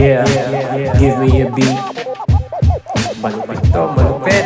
[0.00, 0.24] Yeah,
[0.96, 1.76] give me a beat.
[3.20, 4.44] Malupit to, malupit.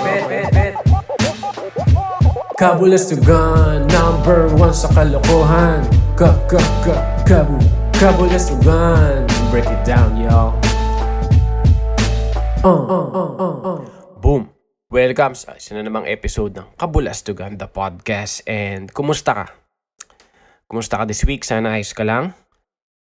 [3.87, 5.87] Number one sa kalokohan.
[6.19, 7.55] Ka, ka, ka, kabu,
[7.95, 9.31] kabulastugan.
[9.55, 10.59] Break it down, y'all.
[12.67, 13.79] Uh, uh, uh, uh, uh.
[14.19, 14.51] Boom!
[14.91, 18.43] Welcome sa isa na namang episode ng Kabulastugan, the podcast.
[18.51, 19.47] And kumusta ka?
[20.67, 21.47] Kumusta ka this week?
[21.47, 22.35] Sana ayos ka lang?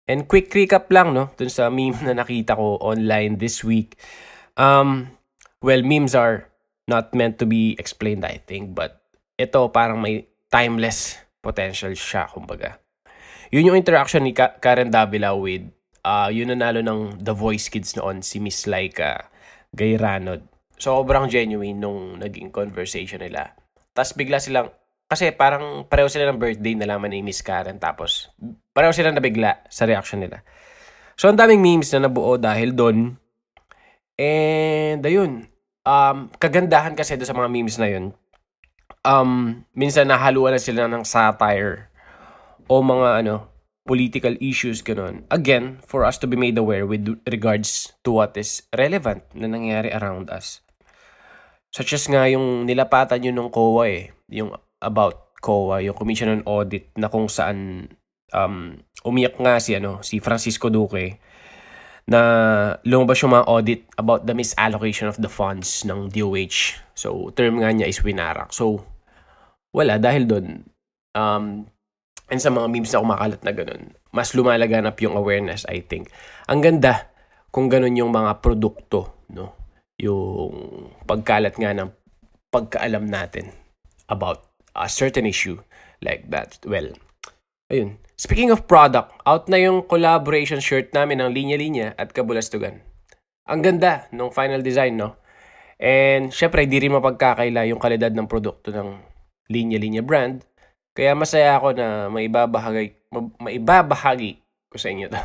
[0.05, 1.33] And quick recap lang, no?
[1.33, 3.97] Dun sa meme na nakita ko online this week.
[4.53, 5.17] Um,
[5.65, 6.45] well, memes are
[6.85, 8.77] not meant to be explained, I think.
[8.77, 9.01] But
[9.35, 12.77] ito parang may timeless potential siya, kumbaga.
[13.49, 15.65] Yun yung interaction ni Ka- Karen Davila with
[16.05, 19.33] uh, yun nanalo ng The Voice Kids noon, si Miss Laika
[19.73, 20.45] Gayranod.
[20.77, 23.57] Sobrang genuine nung naging conversation nila.
[23.95, 24.69] Tapos bigla silang,
[25.05, 27.77] kasi parang pareho sila ng birthday nalaman ni Miss Karen.
[27.77, 28.33] Tapos
[28.73, 30.41] pareho sila nabigla sa reaction nila.
[31.15, 33.15] So ang daming memes na nabuo dahil doon.
[34.17, 35.47] And ayun,
[35.85, 38.05] um, kagandahan kasi doon sa mga memes na yun,
[39.05, 41.87] um, minsan nahaluan na sila ng satire
[42.65, 45.29] o mga ano, political issues, ganun.
[45.29, 49.93] Again, for us to be made aware with regards to what is relevant na nangyayari
[49.93, 50.65] around us.
[51.69, 56.43] Such as nga yung nilapatan yun ng COA eh, yung about COA, yung Commission on
[56.49, 57.87] Audit na kung saan
[58.33, 61.21] um, umiyak nga si, ano, si Francisco Duque
[62.05, 62.21] na
[62.85, 66.77] lumabas yung mga audit about the misallocation of the funds ng DOH.
[66.93, 68.53] So, term nga niya is winarak.
[68.53, 68.85] So,
[69.73, 70.69] wala, dahil doon,
[71.17, 71.65] um,
[72.29, 76.13] and sa mga memes na kumakalat na ganun, mas lumalaganap yung awareness, I think.
[76.45, 77.09] Ang ganda
[77.49, 79.57] kung ganun yung mga produkto, no?
[79.97, 80.53] Yung
[81.09, 81.89] pagkalat nga ng
[82.53, 83.49] pagkaalam natin
[84.07, 85.57] about a certain issue
[86.03, 86.59] like that.
[86.67, 86.91] Well,
[87.71, 87.97] ayun.
[88.15, 92.79] Speaking of product, out na yung collaboration shirt namin ng Linya Linya at Kabulastugan.
[93.47, 95.19] Ang ganda ng final design, no?
[95.75, 98.95] And syempre, di rin mapagkakaila yung kalidad ng produkto ng
[99.51, 100.39] Linya Linya brand.
[100.95, 104.39] Kaya masaya ako na maibabahagi, ma- maibabahagi
[104.71, 105.21] ko sa inyo to.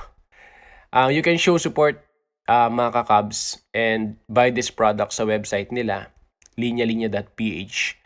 [0.91, 2.03] Um, you can show support
[2.51, 6.11] uh, mga kakabs and buy this product sa website nila,
[6.59, 8.00] linyalinya.ph.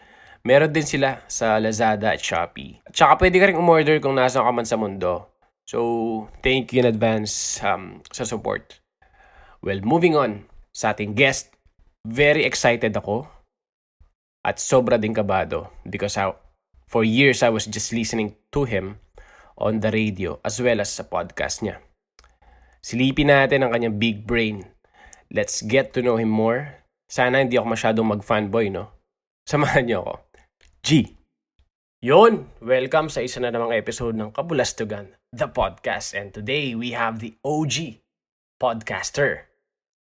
[0.45, 2.85] Meron din sila sa Lazada at Shopee.
[2.85, 5.33] At saka pwede ka rin umorder kung nasa ka man sa mundo.
[5.65, 8.77] So, thank you in advance um, sa support.
[9.65, 10.45] Well, moving on
[10.77, 11.49] sa ating guest.
[12.05, 13.25] Very excited ako
[14.45, 16.37] at sobra din kabado because I,
[16.85, 19.01] for years I was just listening to him
[19.57, 21.81] on the radio as well as sa podcast niya.
[22.85, 24.69] Silipin natin ang kanyang big brain.
[25.33, 26.85] Let's get to know him more.
[27.09, 28.93] Sana hindi ako masyadong mag-fanboy, no?
[29.49, 30.15] Samahan niyo ako.
[30.85, 31.17] G.
[32.05, 32.53] Yon!
[32.61, 36.13] Welcome sa isa na namang episode ng Kabulastugan, the podcast.
[36.13, 38.05] And today, we have the OG
[38.61, 39.49] podcaster.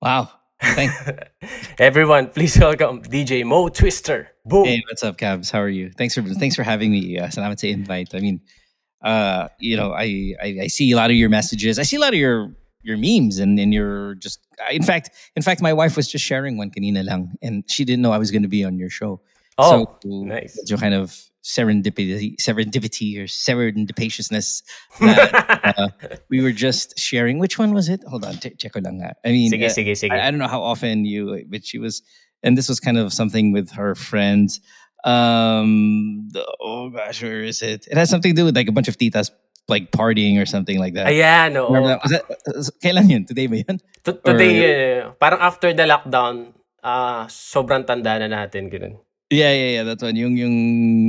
[0.04, 0.28] Wow.
[0.60, 0.92] Thank
[1.80, 4.36] Everyone, please welcome DJ Mo Twister.
[4.44, 4.68] Boom!
[4.68, 5.48] Hey, what's up, Cabs?
[5.48, 5.88] How are you?
[5.96, 7.16] Thanks for thanks for having me.
[7.16, 8.12] Uh, salamat sa invite.
[8.12, 8.44] I mean,
[9.00, 11.80] uh, you know, I, I I see a lot of your messages.
[11.80, 12.52] I see a lot of your
[12.84, 14.44] your memes and and your just.
[14.68, 18.04] In fact, in fact, my wife was just sharing one kanina lang, and she didn't
[18.04, 19.24] know I was going to be on your show.
[19.58, 20.58] Oh, so, nice.
[20.58, 24.64] medyo kind of serendipity, serendipity or serendipitousness
[25.00, 25.90] that uh,
[26.30, 27.38] we were just sharing.
[27.38, 28.02] Which one was it?
[28.08, 29.14] Hold on, check ko lang nga.
[29.26, 30.12] I mean, Sige, uh, sige, sige.
[30.12, 32.02] I, I don't know how often you, but she was,
[32.42, 34.60] and this was kind of something with her friends.
[35.04, 37.88] Um, the, oh gosh, where is it?
[37.92, 39.30] It has something to do with like a bunch of titas
[39.68, 41.08] like partying or something like that.
[41.08, 41.68] Ayan, oo.
[41.68, 42.04] Remember that?
[42.04, 43.24] Was that, uh, kailan yun?
[43.28, 43.80] Today ba yun?
[44.04, 46.52] T- Today, eh, parang after the lockdown,
[46.84, 48.72] ah sobrang tanda na natin.
[48.72, 49.00] Ganun.
[49.30, 49.84] Yeah, yeah, yeah.
[49.84, 50.16] That's one.
[50.16, 50.56] Yung, yung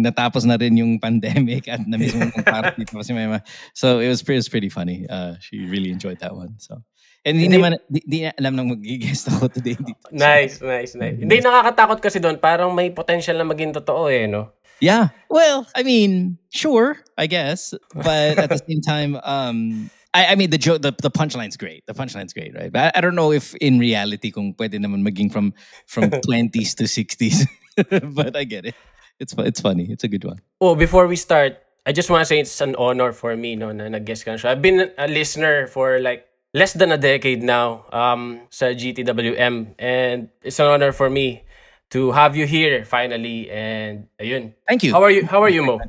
[0.02, 3.42] natapos na rin yung pandemic at na mismo yung party pa si Mama.
[3.74, 5.06] So it was, pretty, it was pretty funny.
[5.08, 6.56] Uh, she really enjoyed that one.
[6.58, 6.82] So
[7.24, 9.96] and hindi naman di, alam nang mag-guest ako today dito.
[10.12, 11.16] Nice, nice, nice.
[11.16, 12.36] Hindi nakakatakot kasi doon.
[12.36, 14.52] Parang may potential na maging totoo eh, no?
[14.84, 15.08] Yeah.
[15.32, 20.50] Well, I mean, sure, I guess, but at the same time, um, I, I mean,
[20.50, 21.84] the joke, the, the punchline's great.
[21.86, 22.70] The punchline's great, right?
[22.72, 25.52] But I, I don't know if in reality, kung pwede naman maging from
[25.86, 27.46] from twenties to sixties,
[28.14, 28.74] but I get it.
[29.18, 29.90] It's it's funny.
[29.90, 30.38] It's a good one.
[30.60, 33.74] Oh, before we start, I just want to say it's an honor for me no
[33.74, 34.54] na nag-guest ka siya.
[34.54, 36.24] I've been a listener for like
[36.54, 41.42] less than a decade now um sa GTWM and it's an honor for me
[41.90, 44.54] to have you here finally and ayun.
[44.70, 44.94] Thank you.
[44.94, 45.26] How are you?
[45.26, 45.82] How are you, Mo?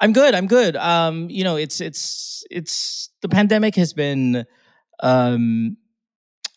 [0.00, 0.34] I'm good.
[0.34, 0.76] I'm good.
[0.76, 4.46] Um, you know, it's it's it's the pandemic has been
[5.02, 5.76] um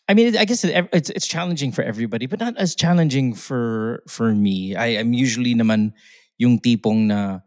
[0.08, 4.02] I mean, I guess it, it's it's challenging for everybody, but not as challenging for
[4.08, 4.76] for me.
[4.76, 5.92] I am usually naman
[6.38, 7.40] yung tipong na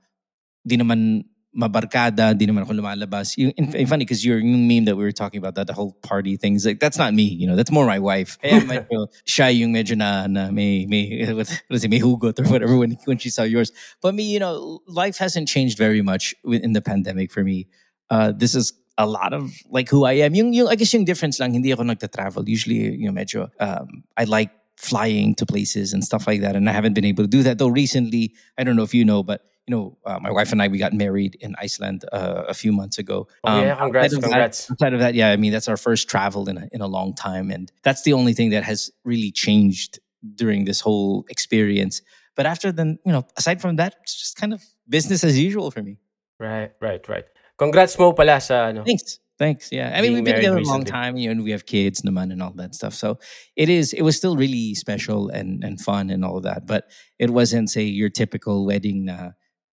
[0.65, 1.25] di naman
[1.55, 3.37] mabarkada, di naman ako lumalabas.
[3.37, 5.73] Yung, and, and funny because you're yung meme that we were talking about, that the
[5.73, 8.37] whole party things, like that's not me, you know, that's more my wife.
[8.43, 12.39] Kaya medyo siya yung medyo na, na may, may, what, what is it, may hugot
[12.39, 13.71] or whatever when, when she saw yours.
[14.01, 17.67] But me, you know, life hasn't changed very much in the pandemic for me.
[18.09, 20.35] Uh, this is a lot of like who I am.
[20.35, 22.47] Yung, yung, I guess yung difference lang, hindi ako nagta-travel.
[22.47, 26.55] Usually, you know, medyo, um, I like flying to places and stuff like that.
[26.55, 27.57] And I haven't been able to do that.
[27.57, 30.61] Though recently, I don't know if you know, but you know, uh, my wife and
[30.61, 33.27] I we got married in Iceland uh, a few months ago.
[33.43, 34.65] Oh, yeah, congrats, outside of congrats.
[34.65, 36.87] That, outside of that, yeah, I mean that's our first travel in a, in a
[36.87, 39.99] long time, and that's the only thing that has really changed
[40.35, 42.01] during this whole experience.
[42.35, 45.71] But after then, you know, aside from that, it's just kind of business as usual
[45.71, 45.97] for me.
[46.39, 47.25] Right, right, right.
[47.57, 48.83] Congrats mo pala sa ano.
[48.83, 49.19] Thanks.
[49.37, 49.69] Thanks.
[49.71, 49.91] Yeah.
[49.93, 52.31] I mean, we've been together a long time, you know, and we have kids, naman,
[52.31, 52.93] and all that stuff.
[52.93, 53.19] So
[53.57, 56.65] it is, it was still really special and, and fun and all that.
[56.65, 56.89] But
[57.19, 59.31] it wasn't, say, your typical wedding na,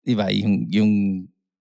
[0.08, 0.92] di ba, yung, yung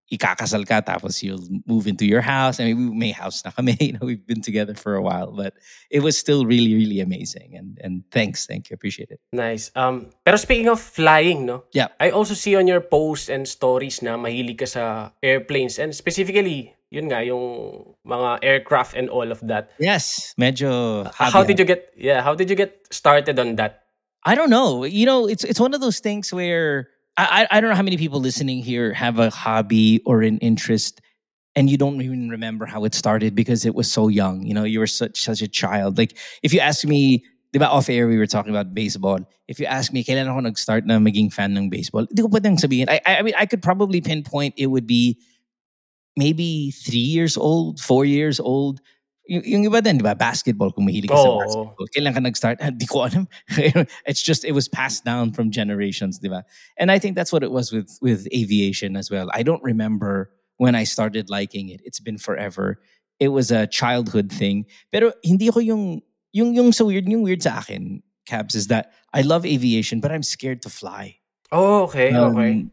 [0.07, 2.61] ikakasal ka tapos you'll move into your house.
[2.61, 3.75] I mean, we may house na kami.
[3.87, 5.55] You know, we've been together for a while, but
[5.91, 7.55] it was still really, really amazing.
[7.55, 8.47] And and thanks.
[8.47, 8.75] Thank you.
[8.75, 9.21] Appreciate it.
[9.31, 9.71] Nice.
[9.75, 11.67] Um, pero speaking of flying, no?
[11.71, 11.95] Yeah.
[11.99, 16.75] I also see on your posts and stories na mahilig ka sa airplanes and specifically,
[16.91, 19.71] yun nga, yung mga aircraft and all of that.
[19.79, 20.35] Yes.
[20.39, 23.87] Medyo how did you get, yeah, how did you get started on that?
[24.27, 24.83] I don't know.
[24.83, 27.97] You know, it's it's one of those things where I I don't know how many
[27.97, 31.01] people listening here have a hobby or an interest
[31.57, 34.47] and you don't even remember how it started because it was so young.
[34.47, 35.97] You know, you were such such a child.
[35.97, 39.19] Like if you ask me, diba off air we were talking about baseball.
[39.49, 42.05] If you ask me, kailan ako nag-start na maging fan ng baseball?
[42.05, 42.87] Hindi ko pwedeng sabihin.
[42.93, 45.17] I I mean, I could probably pinpoint it would be
[46.17, 48.81] maybe three years old, four years old.
[49.29, 50.15] Yung, yung iba din, di ba?
[50.15, 51.41] Basketball, kung mahilig ka sa Oo.
[51.43, 51.87] basketball.
[51.91, 52.59] Kailan ka nag-start?
[52.63, 53.27] Ah, Di ko alam.
[54.07, 56.47] it's just, it was passed down from generations, di ba?
[56.79, 59.31] And I think that's what it was with, with aviation as well.
[59.35, 61.83] I don't remember when I started liking it.
[61.85, 62.79] It's been forever.
[63.19, 64.67] It was a childhood thing.
[64.93, 66.03] Pero hindi ko yung,
[66.33, 70.13] yung, yung so weird, yung weird sa akin, Cabs, is that I love aviation, but
[70.13, 71.19] I'm scared to fly.
[71.53, 72.51] Oh, okay, okay.
[72.63, 72.71] Um,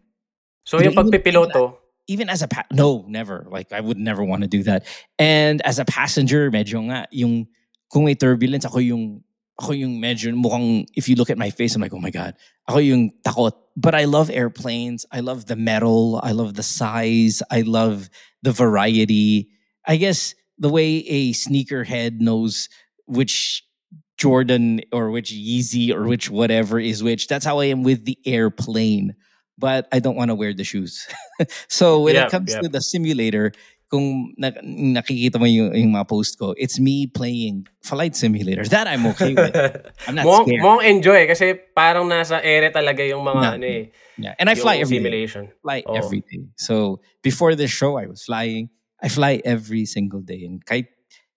[0.64, 3.48] So you yung pagpipiloto, even as a pa- no never.
[3.50, 4.86] Like i would never want to do that.
[5.20, 7.48] And as a passenger medyo nga yung
[7.92, 9.24] kung may turbulence ako yung
[9.60, 12.36] ako yung medyo mukhang if you look at my face i'm like oh my god.
[12.70, 13.54] Ako yung takot.
[13.76, 15.06] But i love airplanes.
[15.12, 16.20] I love the metal.
[16.24, 17.42] I love the size.
[17.50, 18.10] I love
[18.42, 19.50] the variety.
[19.86, 22.70] I guess the way a sneakerhead knows
[23.06, 23.64] which
[24.18, 27.28] Jordan or which Yeezy or which whatever is which.
[27.28, 29.16] That's how I am with the airplane.
[29.58, 31.06] But I don't want to wear the shoes.
[31.70, 32.62] so when Yep, it comes yep.
[32.64, 33.52] to the simulator,
[33.94, 38.66] kung na, nakikita mo yung, yung mga post ko, it's me playing flight simulator.
[38.66, 39.54] That I'm okay with.
[40.10, 40.62] I'm not mukhang, scared.
[40.66, 43.54] mukhang enjoy kasi parang nasa ere talaga yung mga Yeah.
[43.54, 43.84] ano eh.
[44.18, 44.34] Yeah.
[44.42, 45.06] And I fly every day.
[45.06, 45.44] simulation.
[45.62, 45.94] fly Oo.
[45.94, 46.50] every day.
[46.58, 48.74] So before this show, I was flying.
[48.98, 50.42] I fly every single day.
[50.50, 50.90] And kahit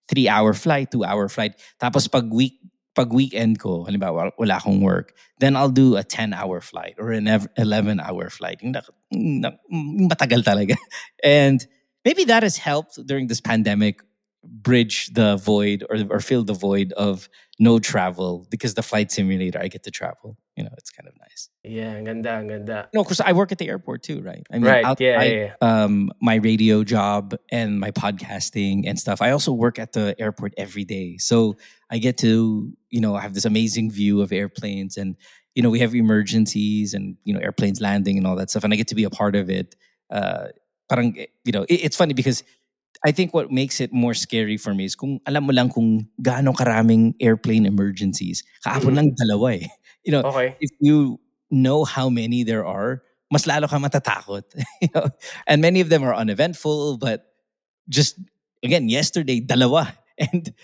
[0.08, 1.60] three hour flight, two hour flight.
[1.76, 2.56] Tapos pag week
[2.96, 7.12] pag weekend ko, halimbawa wala akong work, then I'll do a 10 hour flight or
[7.12, 8.64] an 11 hour flight.
[8.64, 10.76] Matagal talaga.
[11.22, 11.60] And
[12.04, 14.00] maybe that has helped during this pandemic
[14.48, 17.28] bridge the void or, or fill the void of
[17.58, 20.37] no travel because the flight simulator, I get to travel.
[20.56, 21.48] You know, it's kind of nice.
[21.64, 22.88] Yeah, ang ganda, ang ganda.
[22.93, 24.46] No, of course I work at the airport too, right?
[24.52, 29.20] I Right, outside, yeah, yeah, Um, my radio job and my podcasting and stuff.
[29.20, 31.56] I also work at the airport every day, so
[31.91, 35.17] I get to you know have this amazing view of airplanes, and
[35.55, 38.72] you know we have emergencies and you know airplanes landing and all that stuff, and
[38.72, 39.76] I get to be a part of it.
[40.10, 40.48] Uh,
[40.88, 42.44] parang you know it, it's funny because
[43.05, 46.08] I think what makes it more scary for me is kung alam mo lang kung
[46.22, 48.43] gaano karaming airplane emergencies.
[48.65, 49.69] Kahapon lang dalawa eh.
[50.06, 50.55] You know, Okay.
[50.62, 51.19] if you
[51.50, 54.46] know how many there are, mas lalo ka matatakot.
[54.81, 55.10] you know?
[55.50, 57.26] And many of them are uneventful, but
[57.91, 58.15] just
[58.62, 59.91] again, yesterday, dalawa.
[60.19, 60.55] And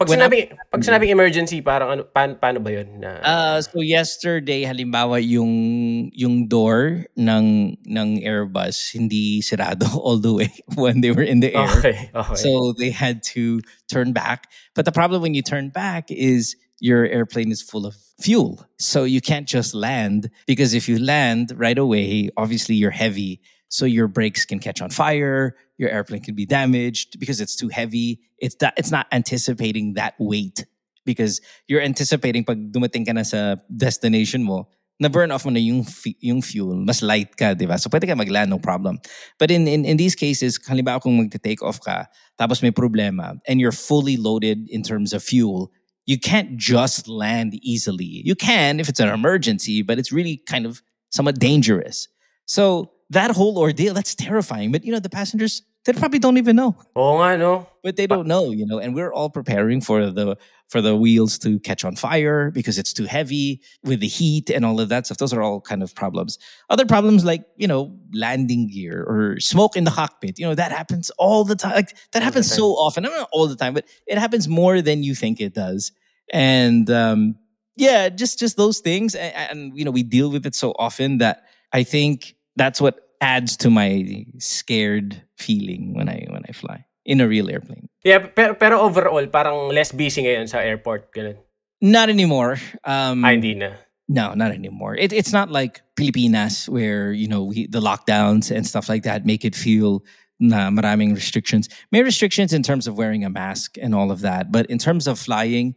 [0.00, 3.04] Pag When sinabi, pag sinabing emergency, parang ano, paano, paano ba yun?
[3.04, 10.32] Na, uh, so yesterday, halimbawa yung yung door ng ng Airbus hindi sirado all the
[10.32, 10.48] way
[10.80, 11.68] when they were in the air.
[11.68, 12.40] okay, okay.
[12.40, 13.60] So they had to
[13.92, 14.48] turn back.
[14.72, 18.64] But the problem when you turn back is your airplane is full of fuel.
[18.80, 23.44] So you can't just land because if you land right away, obviously you're heavy.
[23.70, 27.68] So your brakes can catch on fire, your airplane can be damaged because it's too
[27.68, 28.20] heavy.
[28.38, 30.66] It's that it's not anticipating that weight
[31.06, 34.68] because you're anticipating pag dumating ka na sa destination mo,
[35.00, 35.86] na burn off mo na yung,
[36.20, 37.78] yung fuel, mas light ka, di ba?
[37.78, 39.00] So pwede ka mag-land, no problem.
[39.38, 42.04] But in, in, in these cases, halimbawa kung magte-take off ka,
[42.38, 45.72] tapos may problema, and you're fully loaded in terms of fuel,
[46.04, 48.20] you can't just land easily.
[48.26, 52.08] You can if it's an emergency, but it's really kind of somewhat dangerous.
[52.44, 54.72] So that whole ordeal, that's terrifying.
[54.72, 56.76] But you know, the passengers, they probably don't even know.
[56.96, 57.66] Oo I know.
[57.82, 60.36] But they don't know, you know, and we're all preparing for the
[60.68, 64.64] for the wheels to catch on fire because it's too heavy with the heat and
[64.64, 65.18] all of that stuff.
[65.18, 66.38] Those are all kind of problems.
[66.68, 70.38] Other problems like, you know, landing gear or smoke in the cockpit.
[70.38, 71.74] You know, that happens all the time.
[71.74, 73.04] Like that All happens so often.
[73.04, 75.90] I mean, not all the time, but it happens more than you think it does.
[76.32, 77.36] And um
[77.76, 81.18] yeah, just just those things and, and you know, we deal with it so often
[81.18, 86.84] that I think that's what adds to my scared feeling when I when I fly
[87.04, 87.88] in a real airplane.
[88.04, 91.12] Yeah, pero, pero overall, parang less busy ngayon sa airport.
[91.12, 91.36] Ganun.
[91.80, 92.58] Not anymore.
[92.84, 93.72] Um, Ah, hindi na.
[94.08, 94.96] No, not anymore.
[94.96, 99.24] It, it's not like Pilipinas where you know we, the lockdowns and stuff like that
[99.24, 100.02] make it feel
[100.40, 101.68] na maraming restrictions.
[101.92, 105.06] May restrictions in terms of wearing a mask and all of that, but in terms
[105.06, 105.76] of flying,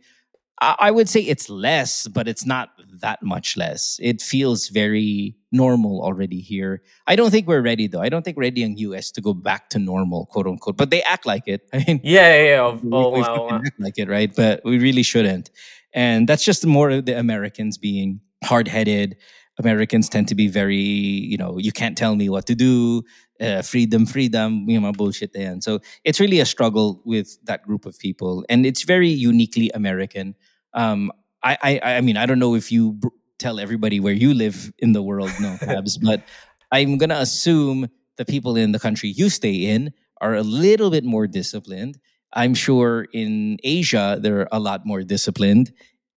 [0.59, 3.99] I, I would say it's less, but it's not that much less.
[4.01, 6.81] It feels very normal already here.
[7.07, 8.01] I don't think we're ready though.
[8.01, 10.77] I don't think ready in US to go back to normal, quote unquote.
[10.77, 11.67] But they act like it.
[11.73, 12.71] I mean, Yeah, yeah, yeah.
[12.71, 14.33] We, oo we oo fucking act like it, right?
[14.35, 15.51] But we really shouldn't.
[15.93, 19.17] And that's just more of the Americans being hard headed.
[19.59, 23.03] Americans tend to be very, you know, you can't tell me what to do.
[23.39, 25.31] Uh, freedom, freedom, you know, bullshit.
[25.35, 25.61] yan.
[25.61, 30.35] So it's really a struggle with that group of people, and it's very uniquely American.
[30.73, 31.11] Um,
[31.43, 34.71] I, I, I mean, I don't know if you br- tell everybody where you live
[34.79, 36.23] in the world, no, Habs, but
[36.71, 41.03] I'm gonna assume the people in the country you stay in are a little bit
[41.03, 41.99] more disciplined.
[42.33, 45.71] I'm sure in Asia they're a lot more disciplined.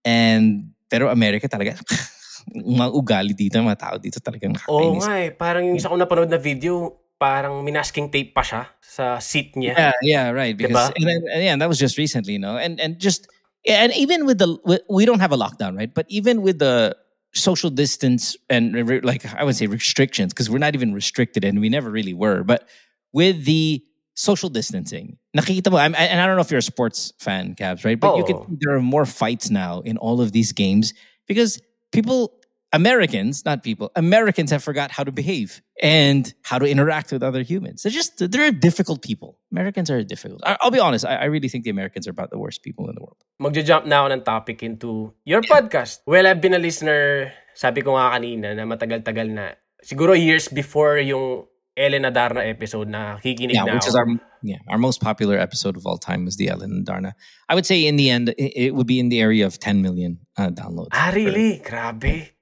[0.05, 1.77] And pero America talaga
[2.55, 5.35] mga ugali dito, mga tao dito talagang Oo nga eh.
[5.35, 9.75] Parang yung isa ko napanood na video, parang minasking tape pa siya sa seat niya.
[9.75, 10.57] Yeah, yeah, right.
[10.57, 10.97] Because Diba?
[10.97, 13.27] and, and yeah, and that was just recently, you know, and and just
[13.67, 15.93] and even with the we don't have a lockdown, right?
[15.93, 16.97] But even with the
[17.35, 21.69] social distance and like I would say restrictions, because we're not even restricted, and we
[21.69, 22.43] never really were.
[22.43, 22.69] But
[23.13, 27.55] with the social distancing, nakikita mo, and I don't know if you're a sports fan,
[27.55, 27.99] Cabs, right?
[27.99, 28.47] But you can oh.
[28.51, 30.95] there are more fights now in all of these games
[31.27, 31.61] because
[31.93, 32.33] people.
[32.73, 37.43] Americans, not people, Americans have forgot how to behave and how to interact with other
[37.43, 37.83] humans.
[37.83, 39.39] They're just, they're difficult people.
[39.53, 40.43] Americans are difficult.
[40.45, 42.89] I, I'll be honest, I, I really think the Americans are about the worst people
[42.89, 43.17] in the world.
[43.41, 46.01] Magja-jump ako ng topic into your podcast.
[46.07, 49.55] Well, I've been a listener, sabi ko nga kanina, na matagal-tagal na.
[49.85, 51.47] Siguro years before yung
[51.77, 54.09] Ellen Adarna episode na kikinig Yeah, na which is our
[54.43, 57.13] yeah our most popular episode of all time was the Ellen Adarna.
[57.51, 59.83] I would say in the end it, it would be in the area of 10
[59.83, 60.97] million uh, downloads.
[60.97, 61.61] Ah, really?
[61.63, 62.33] Grabe.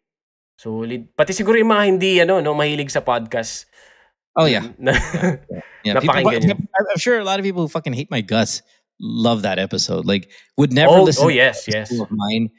[0.56, 1.10] Solid.
[1.16, 3.66] Pati siguro yung mga hindi, ano, no, mahilig sa podcast.
[4.36, 4.98] Oh yeah, Na-
[5.84, 5.98] yeah.
[6.00, 8.62] People, I'm sure a lot of people who fucking hate my guts
[9.00, 10.06] love that episode.
[10.06, 11.26] Like would never oh, listen.
[11.26, 12.00] oh, yes, to yes.
[12.00, 12.50] of mine,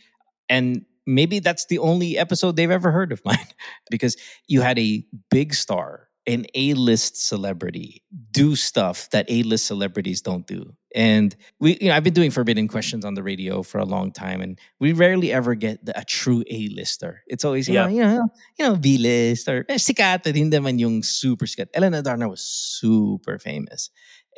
[0.47, 3.47] and maybe that's the only episode they've ever heard of mine
[3.91, 4.15] because
[4.47, 8.01] you had a big star, an A-list celebrity,
[8.31, 10.73] do stuff that A-list celebrities don't do.
[10.95, 14.11] And we, you know, I've been doing Forbidden Questions on the radio for a long
[14.11, 17.21] time, and we rarely ever get the, a true A-lister.
[17.27, 17.85] It's always, you Yeah.
[17.87, 18.27] know, you know,
[18.57, 21.67] you know, B-list or eh, sikat, hindi man yung super sikat.
[21.73, 23.89] Ellen Adarna was super famous.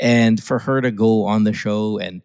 [0.02, 2.22] And for her to go on the show and,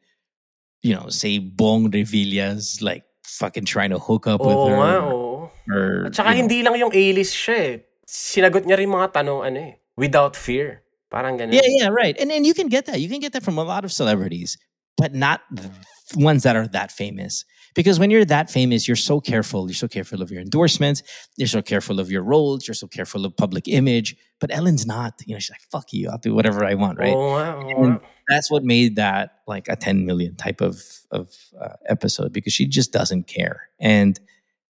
[0.82, 4.76] you know, say Bong Revilla's like fucking trying to hook up with her.
[4.76, 5.50] oo.
[5.70, 7.84] or, At saka you know, hindi lang yung A-list siya eh.
[8.12, 10.84] Sinagot niya rin mga tanong, ano eh, without fear.
[11.08, 11.56] Parang ganun.
[11.56, 12.16] Yeah, yeah, right.
[12.20, 13.00] And and you can get that.
[13.00, 14.60] You can get that from a lot of celebrities,
[15.00, 15.72] but not the
[16.16, 17.44] ones that are that famous.
[17.74, 19.64] Because when you're that famous, you're so careful.
[19.66, 21.02] You're so careful of your endorsements.
[21.36, 22.68] You're so careful of your roles.
[22.68, 24.14] You're so careful of public image.
[24.40, 25.20] But Ellen's not.
[25.24, 26.10] You know, she's like, "Fuck you.
[26.10, 27.16] I'll do whatever I want." Right.
[27.16, 27.84] Oo.
[27.84, 32.52] And that's what made that like a 10 million type of of uh, episode because
[32.52, 34.20] she just doesn't care and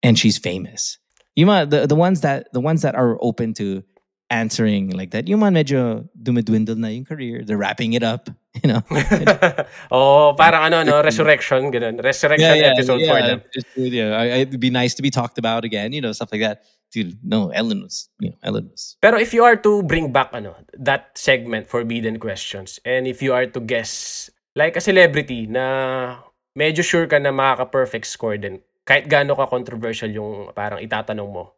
[0.04, 0.98] and she's famous
[1.36, 3.84] you might the, the ones that the ones that are open to
[4.30, 8.30] answering like that you might medyo dumidwindle na yung career they're wrapping it up
[8.63, 8.82] you know
[9.92, 12.01] oh, Oo, parang ano, no, resurrection, ganun.
[12.01, 13.44] Resurrection episode for them.
[13.54, 16.42] Just, yeah I, it'd be nice to be talked about again you know stuff like
[16.42, 16.63] that
[16.96, 20.32] dude no Ellen was you know Ellen was Pero if you are to bring back
[20.32, 26.24] ano, that segment, Forbidden Questions, and if you are to guess, like a celebrity na
[26.56, 31.54] medyo sure ka na makaka-perfect score din, kahit gaano ka controversial yung parang itatanong mo,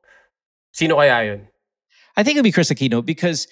[0.71, 1.47] sino kaya yun?
[2.15, 3.47] I think it'd be Kris Aquino because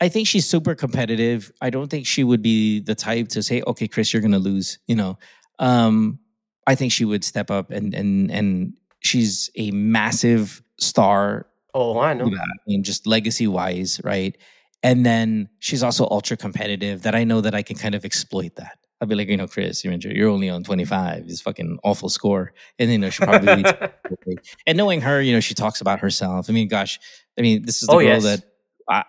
[0.00, 1.52] I think she's super competitive.
[1.60, 4.78] I don't think she would be the type to say, "Okay, Kris, you're gonna lose."
[4.86, 5.18] You know,
[5.58, 6.18] um,
[6.66, 12.14] I think she would step up and and and she's a massive star Oh, I
[12.14, 12.26] know.
[12.26, 14.36] I mean, just legacy wise, right?
[14.82, 17.02] And then she's also ultra competitive.
[17.02, 18.78] That I know that I can kind of exploit that.
[19.00, 21.24] I'd be like, you know, Kris, you're you're only on 25.
[21.26, 23.64] It's fucking awful score, and you know she probably.
[24.66, 26.50] and knowing her, you know, she talks about herself.
[26.50, 27.00] I mean, gosh,
[27.38, 28.22] I mean, this is the Oh, girl yes.
[28.24, 28.44] that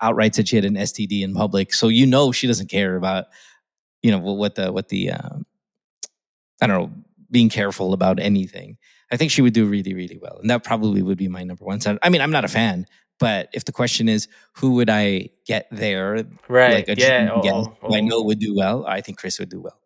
[0.01, 1.73] outright said she had an STD in public.
[1.73, 3.25] So you know she doesn't care about,
[4.01, 5.45] you know, what the what the um,
[6.61, 6.91] I don't know,
[7.29, 8.77] being careful about anything.
[9.11, 11.65] I think she would do really really well, and that probably would be my number
[11.65, 11.79] one.
[12.01, 12.85] I mean, I'm not a fan,
[13.19, 16.75] but if the question is who would I get there, Right.
[16.75, 17.41] like a yeah.
[17.41, 19.80] guest who I know would do well, I think Kris would do well.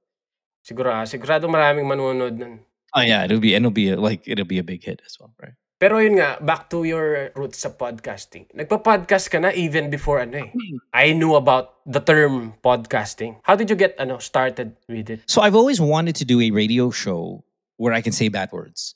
[0.66, 2.66] Siguro, sigurado maraming manonood nun.
[2.98, 5.20] Oh yeah, it'll be and it'll be a, like it'll be a big hit as
[5.22, 5.54] well, right?
[5.78, 8.48] Pero yun nga, back to your roots sa podcasting.
[8.56, 10.50] Nagpa-podcast ka na even before ano eh.
[10.96, 13.38] I knew about the term podcasting.
[13.44, 15.22] How did you get ano started with it?
[15.30, 17.44] So I've always wanted to do a radio show
[17.78, 18.96] where I can say bad words.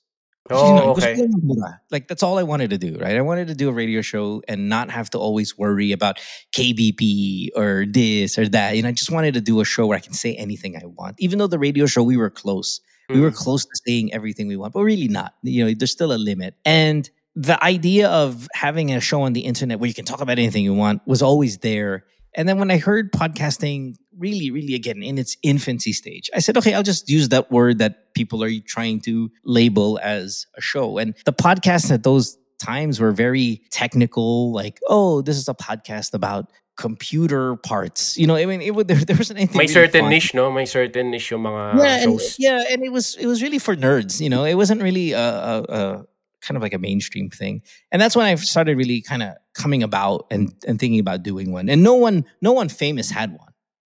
[0.51, 1.15] Oh, You know, gusto okay.
[1.15, 1.79] ko lang magmura.
[1.91, 3.15] Like that's all I wanted to do, right?
[3.15, 6.17] I wanted to do a radio show and not have to always worry about
[6.51, 8.75] KBP or this or that.
[8.75, 11.15] And I just wanted to do a show where I can say anything I want.
[11.19, 13.35] Even though the radio show we were close, we were Mm.
[13.35, 15.33] close to saying everything we want, but really not.
[15.43, 16.55] You know, there's still a limit.
[16.65, 20.37] And the idea of having a show on the internet where you can talk about
[20.39, 22.05] anything you want was always there.
[22.39, 26.55] And then when I heard podcasting really, really again in its infancy stage, I said,
[26.55, 30.99] okay, I'll just use that word that people are trying to label as a show.
[30.99, 36.13] And the podcasts at those times were very technical, like, oh, this is a podcast
[36.13, 38.17] about computer parts.
[38.17, 39.57] You know, I mean, it would, there, there wasn't anything.
[39.57, 40.49] May really certain fun niche, no?
[40.49, 42.37] May certain niche yung mga yeah, and, shows.
[42.39, 44.21] yeah, and it was it was really for nerds.
[44.21, 46.05] You know, it wasn't really a, a, a
[46.41, 47.61] kind of like a mainstream thing.
[47.91, 51.51] And that's when I started really kind of coming about and and thinking about doing
[51.51, 51.69] one.
[51.69, 53.49] And no one no one famous had one.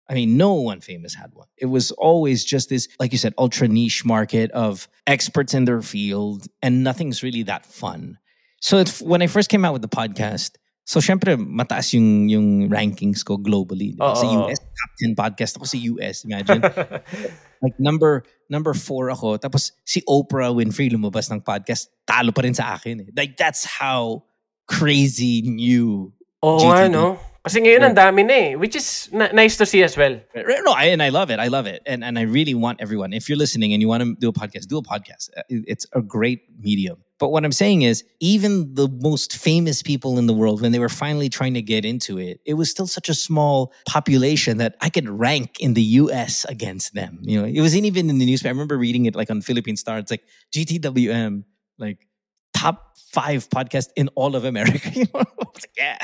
[0.10, 1.48] I mean, no one famous had one.
[1.58, 5.82] It was always just this, like you said, ultra niche market of experts in their
[5.82, 8.18] field, and nothing's really that fun.
[8.62, 10.52] So it's, when I first came out with the podcast,
[10.86, 13.92] so syempre mataas yung yung rankings ko globally.
[13.92, 14.16] di ba?
[14.16, 16.64] Sa US, top 10 podcast ako sa US, imagine.
[17.62, 19.38] like number number four ako.
[19.38, 23.02] Tapos si Oprah Winfrey lumabas ng podcast, talo pa rin sa akin.
[23.02, 23.10] Eh.
[23.16, 24.24] Like that's how
[24.68, 26.14] crazy new.
[26.44, 26.92] Oh, nga, GTV.
[26.94, 27.18] no?
[27.48, 28.50] Kasi ngayon ang dami na eh.
[28.60, 30.20] Which is na- nice to see as well.
[30.36, 31.40] No, I, and I love it.
[31.40, 33.16] I love it, and and I really want everyone.
[33.16, 35.32] If you're listening and you want to do a podcast, do a podcast.
[35.32, 37.07] Uh, It's a great medium.
[37.20, 40.80] But what I'm saying is, even the most famous people in the world, when they
[40.80, 44.76] were finally trying to get into it, it was still such a small population that
[44.82, 46.46] I could rank in the U.S.
[46.46, 47.20] against them.
[47.22, 48.50] You know, it wasn't even in the newspaper.
[48.50, 49.98] I remember reading it like on Philippine Star.
[49.98, 51.44] It's like GTWM,
[51.80, 52.08] like
[52.54, 54.92] top five podcast in all of America.
[54.96, 55.24] You know,
[55.78, 55.98] yeah,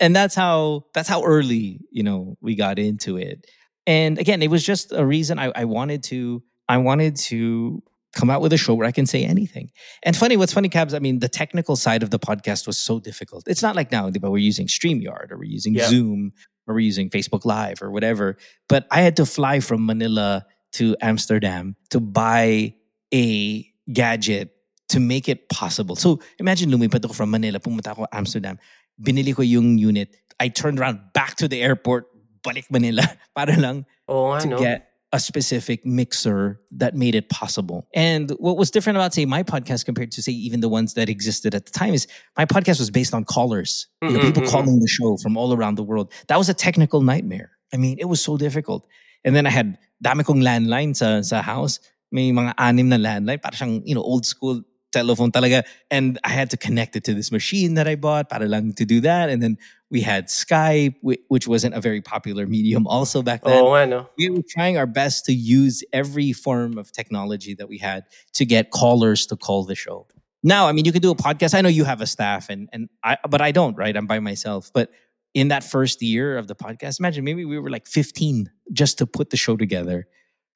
[0.00, 3.46] and that's how that's how early you know we got into it.
[3.86, 8.30] And again, it was just a reason I, I wanted to I wanted to come
[8.30, 9.70] out with a show where I can say anything.
[10.02, 10.94] And funny, what's funny, Cabs?
[10.94, 13.44] I mean, the technical side of the podcast was so difficult.
[13.46, 15.88] It's not like now, but we're using StreamYard or we're using Yeah.
[15.88, 16.32] Zoom
[16.66, 18.36] or we're using Facebook Live or whatever.
[18.68, 22.74] But I had to fly from Manila to Amsterdam to buy
[23.14, 24.50] a gadget
[24.90, 25.94] to make it possible.
[25.96, 28.58] So imagine lumipad ako from Manila, pumunta ako Amsterdam,
[29.00, 30.14] binili ko yung unit.
[30.38, 32.06] I turned around back to the airport,
[32.42, 33.02] balik Manila,
[33.36, 34.58] para lang nga, to no?
[34.58, 37.88] get a specific mixer that made it possible.
[37.94, 41.08] And what was different about, say, my podcast compared to, say, even the ones that
[41.08, 43.88] existed at the time is my podcast was based on callers.
[44.02, 44.50] You know, Mhm, people mhm.
[44.50, 46.12] calling the show from all around the world.
[46.28, 47.50] That was a technical nightmare.
[47.74, 48.86] I mean, it was so difficult.
[49.24, 51.80] And then I had dami kong landline sa, sa house.
[52.12, 53.42] May mga anim na landline.
[53.42, 55.64] Para siyang, you know, old school telephone talaga.
[55.90, 58.84] And I had to connect it to this machine that I bought para lang to
[58.84, 59.28] do that.
[59.28, 59.58] And then
[59.90, 64.08] we had Skype, which wasn't a very popular medium also back then Oo nga, no?
[64.16, 68.46] we were trying our best to use every form of technology that we had to
[68.46, 70.06] get callers to call the show.
[70.42, 71.52] Now, I mean, you can do a podcast.
[71.54, 73.76] I know you have a staff, and and I, but I don't.
[73.76, 74.70] Right, I'm by myself.
[74.72, 74.88] But
[75.34, 79.06] in that first year of the podcast, imagine maybe we were like 15 just to
[79.06, 80.06] put the show together,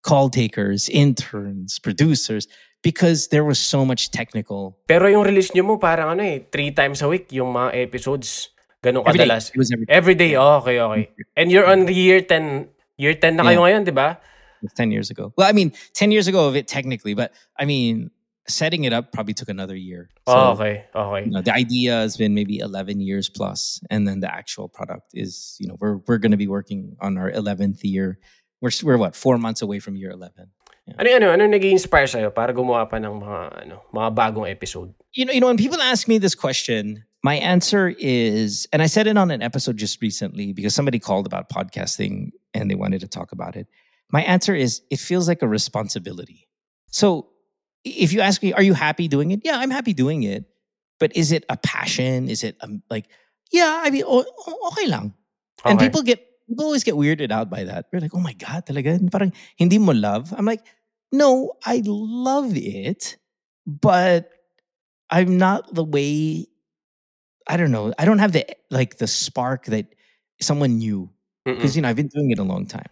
[0.03, 2.49] call takers, interns, producers,
[2.83, 4.79] because there was so much technical.
[4.89, 8.54] Pero yung release nyo mo parang ano eh, three times a week yung mga episodes.
[8.85, 9.25] Ganun Every day.
[9.25, 9.49] kadalas.
[9.49, 10.37] It was every Every day.
[10.37, 11.09] Oh, okay, okay.
[11.41, 12.69] And you're on the year 10.
[13.01, 13.81] Year 10 na kayo Yeah.
[13.81, 14.21] ngayon, di ba?
[14.77, 15.33] 10 years ago.
[15.37, 18.13] Well, I mean, 10 years ago of it technically, but I mean,
[18.49, 20.09] setting it up probably took another year.
[20.29, 20.85] Oh, okay.
[20.95, 21.25] Okay.
[21.25, 25.13] you know, the idea has been maybe 11 years plus and then the actual product
[25.17, 28.21] is you know we're we're going to be working on our 11th year
[28.61, 30.53] we're we're what 4 months away from year 11
[31.01, 34.93] Ano ano ano nag-inspire sa'yo para gumawa pa ng mga ano, mga bagong episode?
[35.17, 38.87] you know you know when people ask me this question my answer is and I
[38.87, 43.01] said it on an episode just recently because somebody called about podcasting and they wanted
[43.01, 43.67] to talk about it.
[44.13, 46.47] My answer is it feels like a responsibility.
[46.93, 47.31] So
[47.83, 49.41] if you ask me are you happy doing it?
[49.43, 50.45] Yeah i'm happy doing it.
[51.01, 52.29] But is it a passion?
[52.29, 53.09] Is it um, like
[53.51, 55.15] yeah i mean okay lang.
[55.65, 57.89] And people get people always get weirded out by that.
[57.89, 59.01] They're like, "Oh my god, talaga?
[59.09, 60.61] Parang hindi mo love?" I'm like,
[61.09, 63.17] "No, I love it,
[63.65, 64.29] but
[65.09, 66.53] I'm not the way
[67.47, 67.93] I don't know.
[67.99, 69.95] I don't have the like the spark that
[70.41, 71.11] someone knew
[71.45, 72.89] because you know I've been doing it a long time.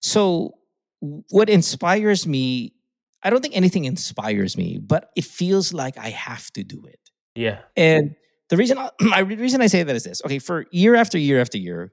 [0.00, 0.54] So
[1.00, 2.74] what inspires me,
[3.22, 6.98] I don't think anything inspires me, but it feels like I have to do it.
[7.34, 7.60] Yeah.
[7.76, 8.14] And
[8.48, 10.22] the reason I, I the reason I say that is this.
[10.24, 11.92] Okay, for year after year after year,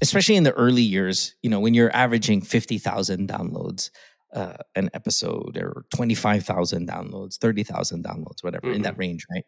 [0.00, 3.90] especially in the early years, you know, when you're averaging 50,000 downloads
[4.32, 9.44] uh, an episode or 25,000 downloads, 30,000 downloads, whatever, in that range, right?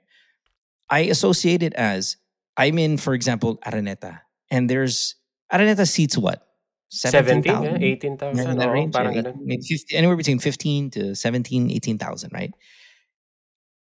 [0.92, 2.20] I associate it as
[2.61, 4.20] I'm in, for example, Araneta,
[4.52, 5.16] and there's
[5.48, 6.44] Araneta seats what?
[6.92, 7.81] 17, 17,000?
[7.81, 8.37] yeah, 18,000.
[8.37, 12.52] Yeah, in range, parang yeah, maybe 50, anywhere between 15 to 17, 18,000, right?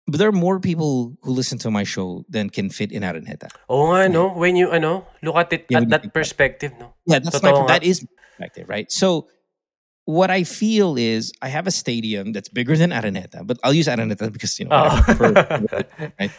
[0.06, 3.50] But there are more people who listen to my show than can fit in Araneta.
[3.66, 4.30] Oo nga, no?
[4.30, 6.14] When you, ano, look at it Yeah, at that think about it.
[6.14, 6.94] perspective, no?
[7.06, 8.06] Yeah, that's Totoo my that is
[8.38, 8.86] perspective, right?
[8.90, 9.26] So
[10.06, 13.86] what I feel is I have a stadium that's bigger than Araneta, but I'll use
[13.86, 14.90] Araneta because you know Oo.
[14.94, 16.30] whatever, right?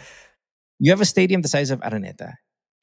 [0.81, 2.33] You have a stadium the size of Araneta,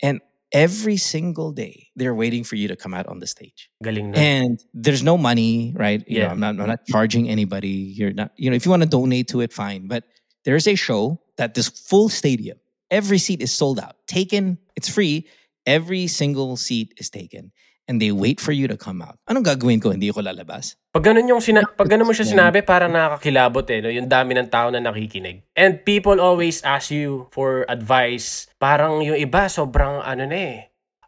[0.02, 0.20] and
[0.52, 3.68] every single day they're waiting for you to come out on the stage.
[3.84, 4.18] Galing na.
[4.18, 6.00] And there's no money, right?
[6.08, 6.26] You Yeah.
[6.26, 7.92] know, I'm not I'm not charging anybody.
[7.98, 9.88] You're not, you know, if you want to donate to it, fine.
[9.92, 10.04] But
[10.46, 12.58] there's a show that this full stadium,
[12.90, 13.96] every seat is sold out.
[14.06, 15.26] Taken, it's free.
[15.66, 17.52] Every single seat is taken.
[17.88, 19.16] And they wait for you to come out.
[19.24, 19.88] Anong gagawin ko?
[19.88, 20.76] Hindi ko lalabas.
[20.92, 23.88] Pag ganun, yung sina- pag ganun mo siya sinabi, parang nakakakilabot eh, no?
[23.88, 25.40] yung dami ng tao na nakikinig.
[25.56, 28.44] And people always ask you for advice.
[28.60, 30.58] Parang yung iba, sobrang ano na eh,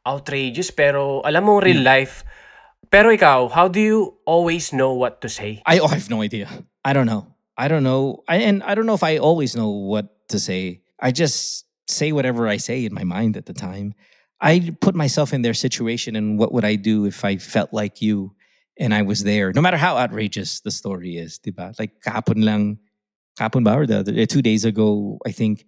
[0.09, 0.73] outrageous.
[0.73, 1.69] Pero alam mo, Hmm.
[1.69, 2.25] real life.
[2.89, 5.61] Pero ikaw, how do you always know what to say?
[5.69, 6.49] I, oh, I have no idea.
[6.81, 7.29] I don't know.
[7.61, 8.25] I don't know.
[8.25, 10.81] I, and I don't know if I always know what to say.
[10.97, 13.93] I just say whatever I say in my mind at the time.
[14.41, 18.01] I put myself in their situation and what would I do if I felt like
[18.01, 18.33] you
[18.79, 21.79] and I was there, no matter how outrageous the story is, diba?
[21.79, 22.79] Like kapon lang,
[23.39, 25.67] kapon ba or the other, eh, two days ago, I think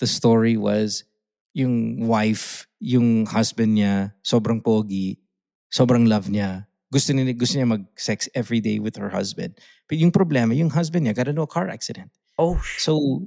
[0.00, 1.04] the story was
[1.52, 5.20] yung wife, yung husband niya, sobrang pogi,
[5.68, 6.66] sobrang love niya.
[6.90, 9.60] Gusto niya, gusto niya mag-sex every day with her husband.
[9.88, 12.10] But yung problema, yung husband niya got into a car accident.
[12.38, 13.22] Oh, So,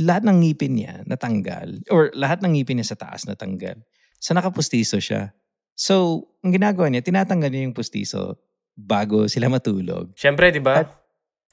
[0.00, 1.86] lahat ng ngipin niya natanggal.
[1.88, 3.80] Or lahat ng ngipin niya sa taas natanggal.
[4.20, 5.32] So, nakapustiso siya.
[5.76, 8.40] So, ang ginagawa niya, tinatanggal niya yung pustiso
[8.76, 10.12] bago sila matulog.
[10.16, 10.84] Syempre, di ba?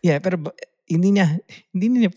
[0.04, 0.40] Yeah, pero
[0.88, 1.40] hindi niya,
[1.72, 2.12] hindi niya,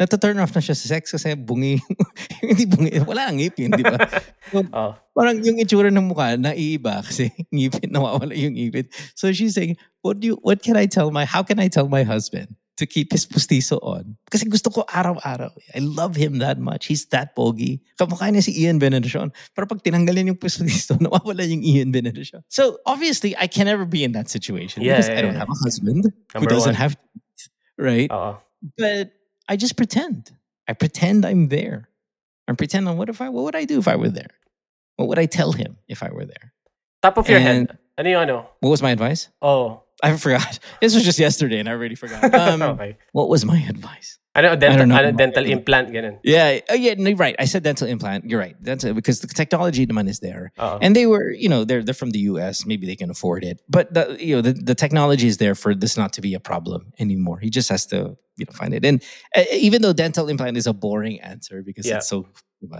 [0.00, 1.78] nata-turn off na siya sa sex kasi bungi.
[2.44, 2.98] hindi bungi.
[3.06, 3.96] Wala ang ngipin, di ba?
[4.52, 4.92] Oh.
[5.16, 8.84] Parang yung itsura ng mukha naiiba kasi ngipin nawawala yung ngipin.
[9.16, 11.88] So she's saying, "What do you what can I tell my how can I tell
[11.88, 15.50] my husband to keep his pustiso on?" Kasi gusto ko araw-araw.
[15.74, 16.86] I love him that much.
[16.86, 17.80] He's that pogi.
[18.00, 19.32] Kamukha niya si Ian Veneracion.
[19.54, 22.42] Pero pag tinanggalin yung pustiso, nawawala yung Ian Veneracion.
[22.48, 25.44] So obviously, I can never be in that situation Yeah, because yeah, I don't yeah.
[25.44, 26.80] have a husband who doesn't one.
[26.80, 26.96] have
[27.78, 28.10] right?
[28.12, 28.36] Oo.
[28.78, 29.12] but
[29.48, 30.30] I just pretend.
[30.68, 31.88] I pretend I'm there.
[32.46, 32.96] I'm pretending.
[32.96, 33.28] What if I?
[33.28, 34.30] What would I do if I were there?
[34.96, 36.52] What would I tell him if I were there?
[37.02, 37.78] Top of your And- head.
[37.98, 38.36] Ano yung ano?
[38.64, 39.28] What was my advice?
[39.42, 39.82] Oh.
[40.02, 40.58] I forgot.
[40.80, 42.22] This was just yesterday, and I already forgot.
[42.34, 42.96] Um, okay.
[43.12, 44.18] What was my advice?
[44.34, 45.12] Ano, dental, don't know.
[45.12, 46.18] dental implant, ganun.
[46.24, 46.58] Yeah.
[46.70, 46.94] Oh, yeah.
[46.96, 47.36] No, right.
[47.38, 48.24] I said dental implant.
[48.24, 48.56] You're right.
[48.64, 50.78] That's because the technology demand is there, Oo.
[50.80, 52.64] and they were, you know, they're they're from the U.S.
[52.64, 55.74] Maybe they can afford it, but the you know the, the technology is there for
[55.74, 57.38] this not to be a problem anymore.
[57.44, 58.84] He just has to you know find it.
[58.88, 59.04] And
[59.36, 61.96] uh, even though dental implant is a boring answer because Yeah.
[62.00, 62.24] it's so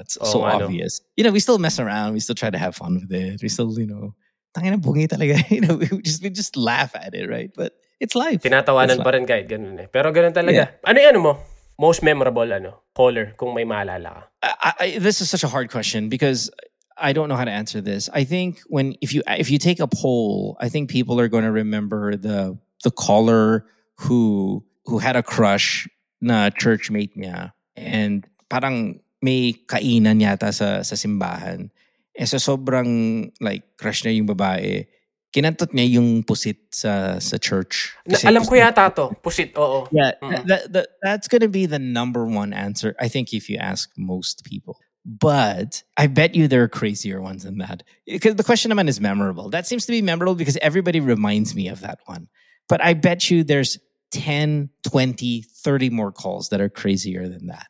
[0.01, 0.65] it's Oh, so I know.
[0.65, 1.03] obvious.
[1.19, 2.15] You know, we still mess around.
[2.15, 3.43] We still try to have fun with it.
[3.43, 4.15] We still, you know,
[4.53, 5.41] tangina bungi talaga.
[5.51, 7.51] You know, we just we just laugh at it, right?
[7.55, 8.43] But it's life.
[8.43, 9.89] Tinatawanan It's pa rin kahit ganun eh.
[9.89, 10.77] Pero ganun talaga.
[10.85, 11.33] Ano yung ano mo?
[11.81, 12.85] Most memorable ano?
[12.95, 14.23] Caller, kung may maalala ka.
[14.43, 16.51] I, I, this is such a hard question because
[16.99, 18.11] I don't know how to answer this.
[18.13, 21.45] I think when if you if you take a poll, I think people are going
[21.45, 25.89] to remember the the caller who who had a crush
[26.21, 31.71] na church mate niya and parang may kainan yata sa sa simbahan.
[32.15, 34.85] Eh sa sobrang like crush niya yung babae,
[35.33, 37.97] kinantot niya yung pusit sa sa church.
[38.05, 39.17] Na, Kasi alam ko yata to.
[39.25, 39.89] Pusit, oo.
[39.91, 40.45] yeah, Mm.
[40.47, 43.89] that, that, that's going to be the number one answer, I think, if you ask
[43.97, 44.77] most people.
[45.05, 47.83] But I bet you there are crazier ones than that.
[48.07, 49.49] Because the question naman is memorable.
[49.51, 52.29] That seems to be memorable because everybody reminds me of that one.
[52.69, 53.81] But I bet you there's
[54.13, 57.67] 10, 20, 30 more calls that are crazier than that.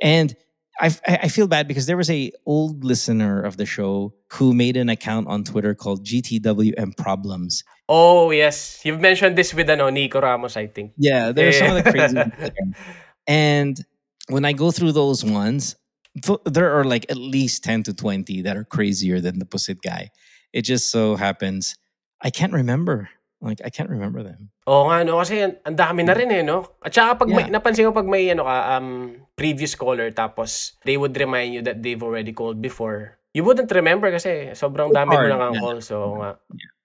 [0.00, 0.34] And
[0.80, 4.76] I, I feel bad because there was a old listener of the show who made
[4.76, 7.64] an account on Twitter called GTWM Problems.
[7.88, 8.80] Oh, yes.
[8.84, 10.92] You've mentioned this with ano, Nico Ramos, I think.
[10.96, 12.52] Yeah, there's are some of the crazy ones there.
[13.26, 13.78] And
[14.28, 15.76] when I go through those ones,
[16.44, 20.10] there are like at least 10 to 20 that are crazier than the Pusit guy.
[20.52, 21.76] It just so happens
[22.22, 23.08] I can't remember.
[23.40, 24.52] Like I can't remember them.
[24.68, 25.16] Oo nga, no?
[25.16, 26.76] Kasi ang ang dami na rin eh, no?
[26.84, 31.00] At saka pag may, napansin ko pag may ano ka, um, previous caller tapos they
[31.00, 33.16] would remind you that they've already called before.
[33.32, 35.60] You wouldn't remember kasi sobrang dami mo hard, nang yeah.
[35.64, 35.78] call.
[35.80, 36.30] So nga.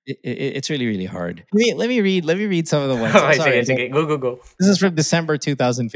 [0.07, 1.43] It, it, it's really really hard.
[1.51, 3.11] Let me let me read let me read some of the ones.
[3.19, 3.85] Okay, Sorry, sige, sige.
[3.91, 4.31] Go, go, go.
[4.55, 5.91] This is from December 2015.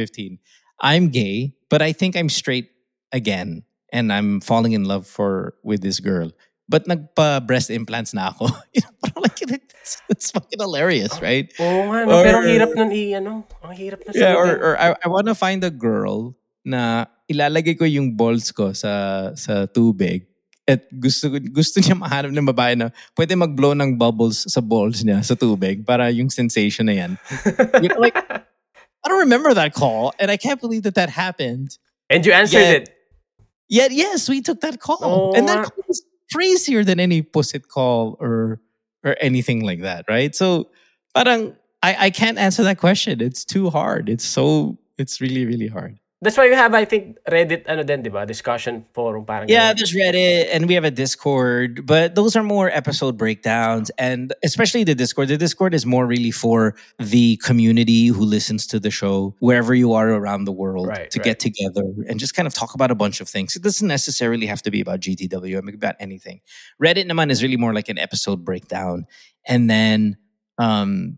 [0.84, 2.67] I'm gay, but I think I'm straight
[3.15, 3.63] again,
[3.95, 6.36] and I'm falling in love for with this girl.
[6.69, 8.45] But nagpa breast implants na ako.
[8.77, 11.49] you know, parang like it's, it's fucking hilarious, right?
[11.58, 12.21] Oo nga, no?
[12.21, 13.32] Pero ang Or- hirap nun i, ano?
[13.65, 17.73] Ang hirap na Yeah, or, or I, I want to find a girl na ilalagay
[17.73, 20.29] ko yung balls ko sa sa tubig
[20.69, 25.25] at gusto gusto niya mahanap ng babae na pwede mag-blow ng bubbles sa balls niya
[25.25, 27.12] sa tubig para yung sensation na yan.
[27.82, 31.73] You know, like, I don't remember that call and I can't believe that that happened.
[32.13, 32.77] And you answered Yeah.
[32.86, 32.93] it.
[33.69, 35.01] Yet, yes, we took that call.
[35.01, 38.60] Oo and that call was crazier than any pussit call or
[39.04, 40.36] or anything like that, right?
[40.36, 40.70] So,
[41.15, 43.22] parang, I, I can't answer that question.
[43.22, 44.10] It's too hard.
[44.10, 45.98] It's so, it's really, really hard.
[46.21, 48.25] That's why you have, I think, Reddit, ano din, di ba?
[48.25, 49.77] Discussion forum, parang Yeah, ganun.
[49.77, 53.89] there's Reddit and we have a Discord, but those are more episode breakdowns.
[53.97, 55.29] And especially the Discord.
[55.29, 59.93] The Discord is more really for the community who listens to the show, wherever you
[59.93, 61.23] are around the world, Right, to right.
[61.23, 63.55] get together and just kind of talk about a bunch of things.
[63.55, 66.41] It doesn't necessarily have to be about GTW, I mean, about anything.
[66.84, 69.08] Reddit naman is really more like an episode breakdown.
[69.47, 70.17] And then
[70.60, 71.17] um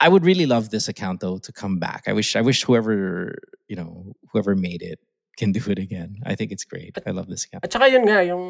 [0.00, 2.04] I would really love this account though to come back.
[2.06, 5.00] I wish I wish whoever, you know, whoever made it
[5.36, 6.20] can do it again.
[6.26, 6.98] I think it's great.
[7.06, 7.64] I love this account.
[7.64, 8.44] At saka yun nga, yung,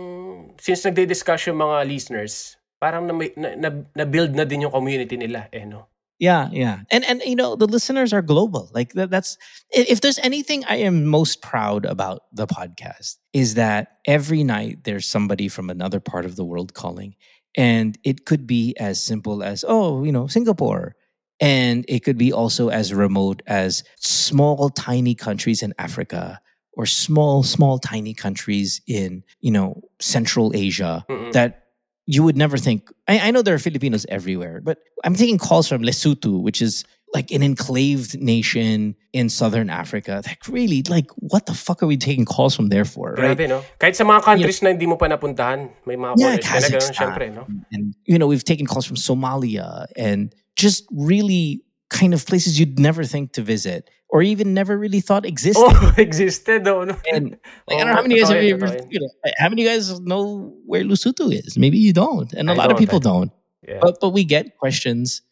[0.59, 5.46] since nagde-discuss yung mga listeners, parang na, na, na, na-build na din yung community nila,
[5.53, 5.87] eh, no?
[6.18, 6.83] Yeah, yeah.
[6.90, 8.70] And and you know, the listeners are global.
[8.74, 9.38] Like that, that's
[9.70, 15.07] if there's anything I am most proud about the podcast is that every night there's
[15.07, 17.14] somebody from another part of the world calling.
[17.57, 20.96] And it could be as simple as, oh, you know, Singapore.
[21.40, 26.40] And it could be also as remote as small, tiny countries in Africa
[26.72, 31.33] or small, small, tiny countries in, you know, Central Asia Mm-mm.
[31.33, 31.66] that
[32.07, 32.90] you would never think.
[33.07, 36.85] I, I know there are Filipinos everywhere, but I'm taking calls from Lesotho, which is
[37.14, 40.22] like an enclaved nation in southern Africa.
[40.27, 43.14] Like, really, like, what the fuck are we taking calls from there for?
[43.14, 43.37] Right?
[43.37, 43.64] Grabe, no?
[43.81, 46.92] Kahit sa mga countries na hindi mo pa napuntahan, may mga Yeah, callers na ganun,
[46.92, 46.94] Kazakhstan.
[46.94, 47.46] syempre, no?
[47.72, 52.79] And, you know, we've taken calls from Somalia and just really kind of places you'd
[52.79, 55.62] never think to visit or even never really thought existed.
[55.64, 56.97] Oh, existed, oh, no?
[57.11, 57.31] And
[57.68, 59.64] like, I don't know oh, how many guys have you ever, you know, how many
[59.64, 61.57] guys know where Lesotho is?
[61.57, 63.33] Maybe you don't, and a I lot of people don't.
[63.66, 63.79] Yeah.
[63.81, 65.23] But but we get questions,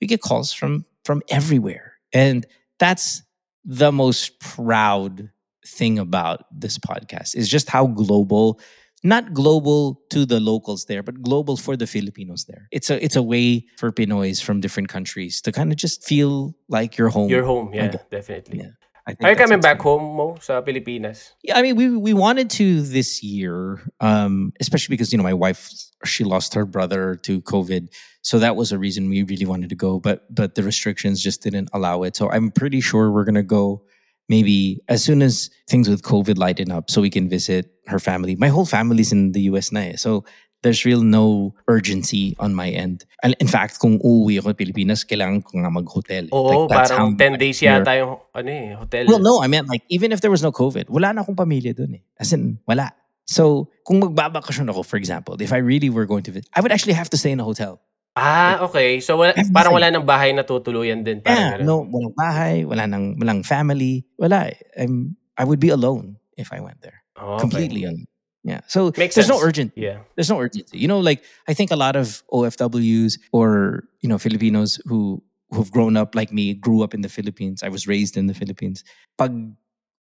[0.00, 2.46] we get calls from from everywhere, and
[2.78, 3.22] that's
[3.64, 5.30] the most proud
[5.66, 8.60] thing about this podcast is just how global.
[9.04, 12.68] Not global to the locals there, but global for the Filipinos there.
[12.72, 16.56] It's a it's a way for Pinoys from different countries to kind of just feel
[16.68, 17.28] like you're home.
[17.28, 18.60] Your home, yeah, definitely.
[18.60, 18.72] Yeah.
[19.06, 21.36] I think Are you coming back home mo sa Pilipinas?
[21.42, 25.36] Yeah, I mean, we we wanted to this year, um, especially because you know my
[25.36, 25.68] wife
[26.04, 29.76] she lost her brother to COVID, so that was a reason we really wanted to
[29.76, 30.00] go.
[30.00, 32.16] But but the restrictions just didn't allow it.
[32.16, 33.84] So I'm pretty sure we're gonna go
[34.28, 38.36] maybe as soon as things with COVID lighten up, so we can visit her family.
[38.36, 40.24] My whole family's in the US na eh, so
[40.64, 43.04] there's real no urgency on my end.
[43.22, 46.32] And in fact, kung uuwi ako Pilipinas, kailangan ko nga mag-hotel.
[46.32, 49.04] Oo, Like, that's parang how 10 days yata yung, ano eh, hotel.
[49.06, 51.76] Well, no, I meant like even if there was no COVID, wala na akong pamilya
[51.76, 52.02] dun eh.
[52.16, 52.96] As in, wala.
[53.28, 56.72] So, kung magbabakasyon ako, for example, if I really were going to visit, I would
[56.72, 57.80] actually have to stay in a hotel.
[58.14, 59.00] Ah, okay.
[59.02, 59.52] So, wala, Everything.
[59.58, 61.18] parang wala nang bahay na tutuluyan din.
[61.20, 61.66] Parang Yeah, ganun.
[61.66, 64.54] no, walang bahay, wala nang, walang family, wala.
[64.78, 67.02] I'm, I would be alone if I went there.
[67.18, 67.40] Oh, okay.
[67.42, 68.06] Completely alone.
[68.46, 68.60] Yeah.
[68.70, 69.48] So, Makes there's no sense.
[69.50, 69.80] urgency.
[69.82, 70.06] Yeah.
[70.14, 70.78] There's no urgency.
[70.78, 75.70] You know, like I think a lot of OFWs or you know Filipinos who who've
[75.72, 77.62] grown up like me, grew up in the Philippines.
[77.62, 78.84] I was raised in the Philippines.
[79.16, 79.32] Pag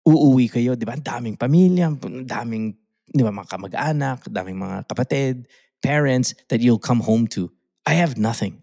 [0.08, 0.98] uuwi kayo, di ba?
[0.98, 1.92] Daming pamilya,
[2.26, 2.74] daming
[3.08, 5.46] di ba, mga kamag-anak, daming mga kapatid,
[5.84, 7.46] parents that you'll come home to.
[7.86, 8.62] I have nothing.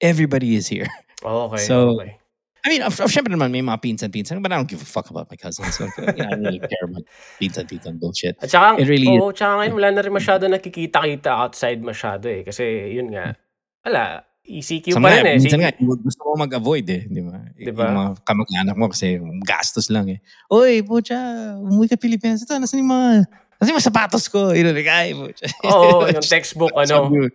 [0.00, 0.88] Everybody is here.
[1.24, 1.64] Oh, okay.
[1.64, 2.18] So, okay.
[2.66, 5.06] I mean, of, of syempre naman may mga pinsan-pinsan, but I don't give a fuck
[5.06, 5.70] about my cousins.
[5.78, 7.06] So, you know, I don't really care about
[7.38, 8.34] pinsan-pinsan bullshit.
[8.42, 12.42] At saka, It really oo, tsaka ngayon wala na rin masyado nakikita-kita outside masyado eh.
[12.42, 13.38] Kasi yun nga,
[13.86, 15.38] wala, ECQ Sa pa rin eh.
[15.38, 17.38] minsan nga, gusto mo mag-avoid eh, di ba?
[17.54, 17.86] Di ba?
[17.86, 20.18] Yung mga kamag-anak mo kasi gastos lang eh.
[20.50, 21.18] Oy, pucha,
[21.62, 22.42] umuwi ka Pilipinas.
[22.42, 23.30] Ito, nasan yung mga,
[23.62, 24.50] nasan yung mga sapatos ko?
[24.50, 25.46] You know, like, ay, pucha.
[25.70, 27.30] Oo, yung textbook, ano,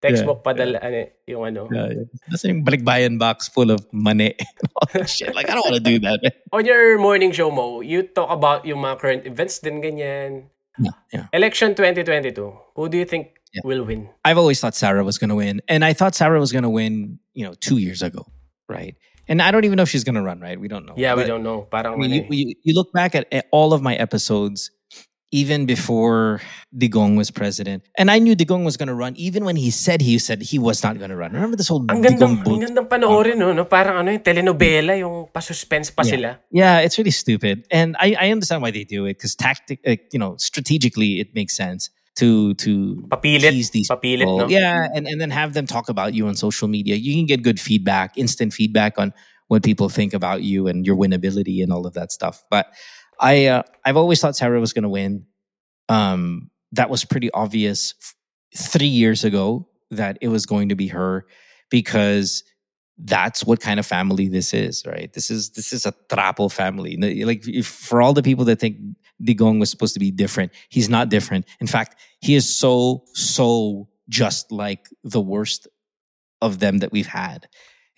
[0.00, 1.68] Textbook padala, ano, yung ano.
[1.68, 2.08] yeah, yeah.
[2.32, 4.32] Nasan yung balikbayan box full of money?
[4.32, 5.34] and all that shit.
[5.36, 6.20] Like, I don't want to do that.
[6.24, 6.32] Man.
[6.56, 10.48] On your morning show mo, you talk about yung mga current events din ganyan.
[10.80, 11.26] Yeah, yeah.
[11.36, 12.32] Election 2022,
[12.76, 13.66] who do you think Yeah.
[13.66, 14.06] will win.
[14.24, 16.70] I've always thought Sara was going to win, and I thought Sara was going to
[16.70, 18.30] win, you know, two years ago,
[18.70, 18.94] right?
[19.26, 20.54] And I don't even know if she's going to run, right?
[20.54, 20.94] We don't know.
[20.96, 21.62] Yeah, we don't know.
[21.66, 22.26] Parang I mean, you, eh.
[22.30, 24.70] you, you look back at all of my episodes,
[25.32, 26.40] even before
[26.76, 30.00] Digong was president, and I knew Digong was going to run, even when he said
[30.02, 31.32] he said he was not going to run.
[31.32, 32.58] Remember this whole Ang Digong gandang, ang bull?
[32.58, 33.64] gandang panoorin, no, no?
[33.64, 36.10] Parang ano yung telenovela, yung pa-suspense pa Yeah.
[36.10, 36.28] sila.
[36.50, 39.96] Yeah, it's really stupid, and I, I understand why they do it because tactic, uh,
[40.12, 43.54] you know, strategically it makes sense to to Papilit.
[43.54, 44.38] tease these Papilit, people.
[44.44, 44.48] no?
[44.50, 46.96] Yeah, and, and then have them talk about you on social media.
[46.98, 49.14] You can get good feedback, instant feedback on
[49.46, 52.42] what people think about you and your winnability and all of that stuff.
[52.50, 52.66] But
[53.20, 55.26] I uh, I've always thought Sara was going to win.
[55.88, 57.94] Um, that was pretty obvious
[58.56, 61.26] three years ago that it was going to be her
[61.70, 62.44] because
[63.02, 65.12] that's what kind of family this is, right?
[65.12, 66.96] This is this is a trapo family.
[67.24, 68.76] Like if, for all the people that think
[69.22, 71.46] Digong was supposed to be different, he's not different.
[71.60, 75.68] In fact, he is so so just like the worst
[76.42, 77.48] of them that we've had.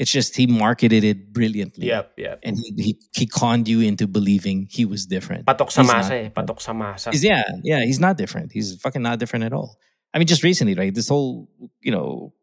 [0.02, 1.86] It's just he marketed it brilliantly.
[1.86, 2.40] Yep, yep.
[2.42, 5.46] And he, he he conned you into believing he was different.
[5.46, 6.28] Patok sa masa eh.
[6.34, 7.14] Patok sa masa.
[7.14, 8.50] He's, yeah, yeah, he's not different.
[8.50, 9.78] He's fucking not different at all.
[10.12, 10.92] I mean, just recently, right?
[10.92, 11.46] This whole,
[11.80, 12.34] you know,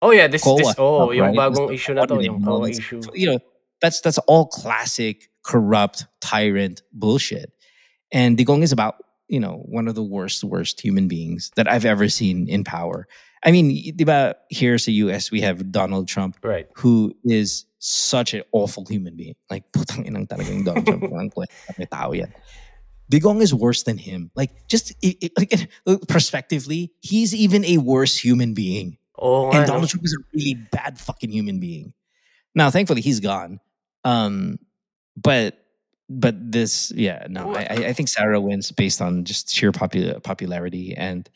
[0.00, 1.50] Oh yeah, this, COA this, oh, stuff, yung right?
[1.50, 3.02] bagong issue na to, yung COA issue.
[3.14, 3.38] You know,
[3.82, 7.50] that's that's all classic corrupt tyrant bullshit.
[8.12, 11.84] And Digong is about you know one of the worst worst human beings that I've
[11.84, 13.08] ever seen in power.
[13.44, 16.66] I mean, diba, here the US we have Donald Trump, Right.
[16.74, 19.34] who is such an awful human being.
[19.50, 21.04] Like, putang inang talagang Donald Trump.
[21.78, 22.32] May tao yan.
[23.10, 24.30] Digong is worse than him.
[24.34, 25.54] Like, just i- i- like,
[26.08, 28.98] prospectively, he's even a worse human being.
[29.18, 29.66] Nga, And?
[29.66, 31.94] Donald Trump is a really bad fucking human being.
[32.54, 33.60] Now, thankfully, he's gone.
[34.04, 34.58] Um,
[35.16, 35.56] but
[36.10, 40.94] but this, yeah, no, I, I- think Sara wins based on just sheer popular popularity
[40.96, 41.28] and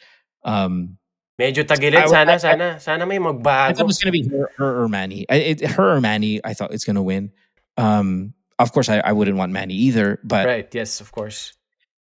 [0.44, 0.96] um,
[1.42, 1.96] Medyo tagilid.
[1.96, 2.80] I- Sana, I- sana.
[2.80, 5.26] Sana may I thought it was going to be her, her or Manny.
[5.28, 7.32] I, it, her or Manny, I thought it's going to win.
[7.76, 11.54] Um, of course, I, I wouldn't want Manny either, but Right, yes, of course.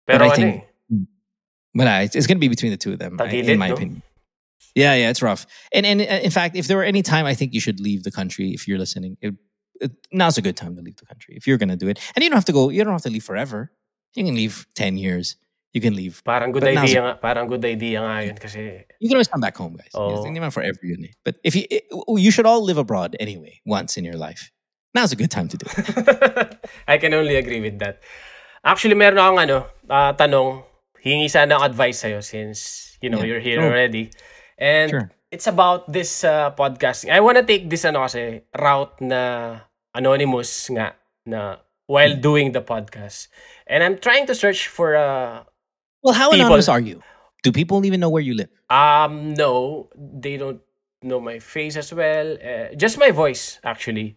[0.06, 0.96] But I think- eh.
[1.74, 3.74] but it's, it's going to be between the two of them, Tagilid, in my no?
[3.74, 4.02] opinion.
[4.74, 5.46] Yeah, yeah, it's rough.
[5.72, 8.10] And and in fact, if there were any time, I think you should leave the
[8.10, 8.50] country.
[8.52, 9.34] If you're listening, it,
[9.80, 11.98] it, now's a good time to leave the country if you're going to do it.
[12.16, 12.70] And you don't have to go.
[12.70, 13.70] You don't have to leave forever.
[14.14, 15.36] You can leave ten years.
[15.72, 16.20] You can leave.
[16.24, 17.12] Parang good But idea nga.
[17.16, 19.88] Parang good idea nga yun kasi You can always come back home, guys.
[19.96, 20.12] Oh.
[20.12, 21.12] Yes, Hindi naman forever yun eh.
[21.24, 21.88] But if you, it,
[22.20, 24.52] you should all live abroad anyway once in your life.
[24.92, 26.60] Now's a good time to do it.
[26.92, 28.04] I can only agree with that.
[28.60, 29.58] Actually, meron akong ano,
[29.88, 30.68] ah, tanong.
[31.02, 33.34] Hingi sana ng advice sa'yo since, you know, Yeah.
[33.34, 33.72] you're here Sure.
[33.72, 34.12] already.
[34.60, 35.06] And Sure.
[35.34, 37.10] it's about this uh, podcasting.
[37.10, 39.20] I wanna take this ano kasi, route na
[39.96, 40.94] anonymous nga
[41.26, 41.58] na
[41.90, 42.22] while Hmm.
[42.22, 43.26] doing the podcast.
[43.66, 45.42] And I'm trying to search for uh,
[46.02, 47.02] Well, how People- anonymous are you?
[47.42, 48.50] Do people even know where you live?
[48.70, 50.62] Um, no, they don't
[51.02, 52.38] know my face as well.
[52.38, 54.14] Uh, just my voice, actually.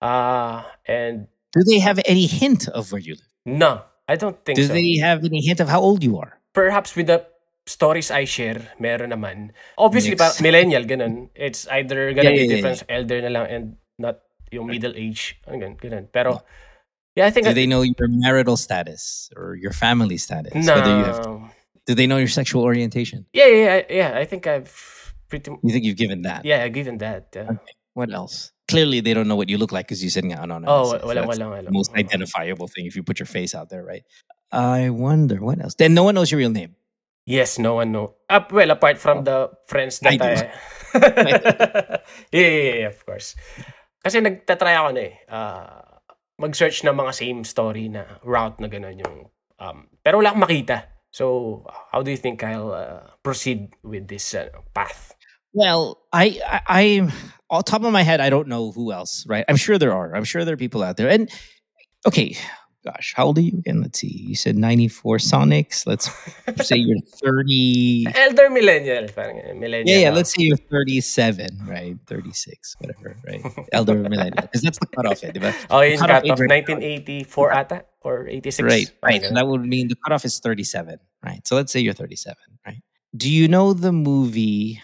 [0.00, 3.28] Uh, and Do they have any hint of where you live?
[3.48, 4.72] no, I don't think Do so.
[4.76, 6.36] they have any hint of how old you are?
[6.52, 7.24] Perhaps with the
[7.64, 9.50] stories I share, meron naman.
[9.80, 10.20] Obviously, Mix.
[10.20, 11.28] pa, millennial, ganun.
[11.34, 13.64] It's either gonna Yeah, be yeah, yeah, different elder na lang and
[13.98, 14.20] not
[14.52, 15.40] yung middle age.
[15.48, 16.04] Ano ganun, ganun.
[16.12, 16.44] Pero,
[17.16, 17.46] yeah, I think...
[17.46, 20.52] Do they know your marital status or your family status?
[20.54, 21.48] Whether you have, no.
[21.86, 23.26] do they know your sexual orientation?
[23.32, 24.18] Yeah, yeah, yeah, yeah.
[24.18, 24.70] I think I've
[25.28, 25.50] pretty...
[25.50, 26.44] You think you've given that?
[26.44, 27.32] Yeah, given that.
[27.34, 27.58] yeah.
[27.96, 28.52] What else?
[28.68, 30.68] Clearly, they don't know what you look like because you said nga anonymous.
[30.68, 33.82] Oh, So that's walang, the most identifiable thing if you put your face out there,
[33.82, 34.04] right?
[34.52, 35.74] I wonder what else.
[35.74, 36.76] Then no one knows your real name.
[37.24, 38.14] Yes, no one know.
[38.28, 40.36] Uh, well, apart from the friends that I I...
[42.32, 43.34] yeah, yeah, yeah, yeah, of course.
[44.04, 45.14] Kasi nagtatry ako na eh.
[45.32, 45.85] ah,
[46.38, 49.16] mag-search ng mga same story na route na gano'n yung...
[49.56, 50.92] Um, pero wala akong makita.
[51.10, 55.16] So, how do you think I'll uh, proceed with this uh, path?
[55.56, 56.82] Well, I, I, I,
[57.48, 59.44] off top of my head, I don't know who else, right?
[59.48, 60.14] I'm sure there are.
[60.14, 61.08] I'm sure there are people out there.
[61.08, 61.32] And
[62.06, 62.36] okay,
[62.86, 63.82] gosh, how old are you again?
[63.82, 64.14] Let's see.
[64.30, 65.86] You said 94 Sonics.
[65.90, 66.06] Let's
[66.66, 68.06] say you're 30.
[68.14, 69.06] Elder millennial.
[69.58, 69.84] Millennial.
[69.90, 70.10] Yeah, yeah.
[70.14, 71.96] Let's say you're 37, right?
[72.06, 73.42] 36, whatever, right?
[73.72, 75.50] Elder millennial, because that's the cutoff, eh, diba?
[75.70, 76.38] Oh, yun Cut off cut off.
[76.38, 77.84] age right 1984 ata?
[78.06, 78.62] Or 86?
[78.62, 79.22] Right, right.
[79.22, 80.96] So that would mean the cutoff is 37,
[81.26, 81.42] right?
[81.46, 82.78] So let's say you're 37, right?
[83.16, 84.78] Do you know the movie?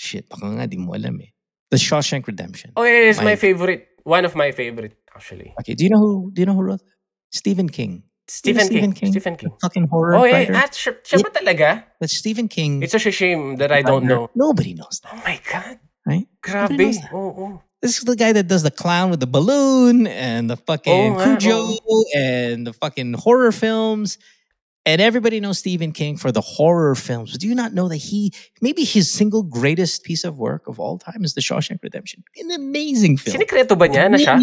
[0.00, 1.30] Shit, baka nga di mo alam eh.
[1.68, 2.72] The Shawshank Redemption.
[2.76, 3.88] Oh, yeah, it's my My- favorite.
[4.04, 5.54] One of my favorite, actually.
[5.60, 6.30] Okay, do you know who?
[6.34, 6.82] Do you know who wrote?
[7.32, 8.02] Stephen King.
[8.28, 9.10] Stephen, Stephen King.
[9.10, 9.12] King?
[9.12, 9.50] Stephen King.
[9.60, 10.46] Fucking horror Oh, yeah.
[10.46, 10.54] writer.
[10.54, 11.84] Ah, siya, siya ba talaga?
[12.00, 12.82] That's Stephen King.
[12.82, 14.30] It's such a shame that I don't know.
[14.34, 15.78] Nobody knows that, Oh my God.
[16.06, 16.26] right?
[16.40, 16.78] Grabe.
[16.78, 17.12] knows that.
[17.12, 17.62] Oo, oo.
[17.82, 21.18] This is the guy that does the clown with the balloon and the fucking Oh,
[21.18, 21.74] Cujo
[22.14, 24.18] and the fucking horror films.
[24.86, 27.32] And everybody knows Stephen King for the horror films.
[27.32, 30.78] But do you not know that he, maybe his single greatest piece of work of
[30.78, 32.22] all time is The Shawshank Redemption?
[32.38, 33.34] An amazing film.
[33.38, 34.38] Sinikreto ba niya na siya?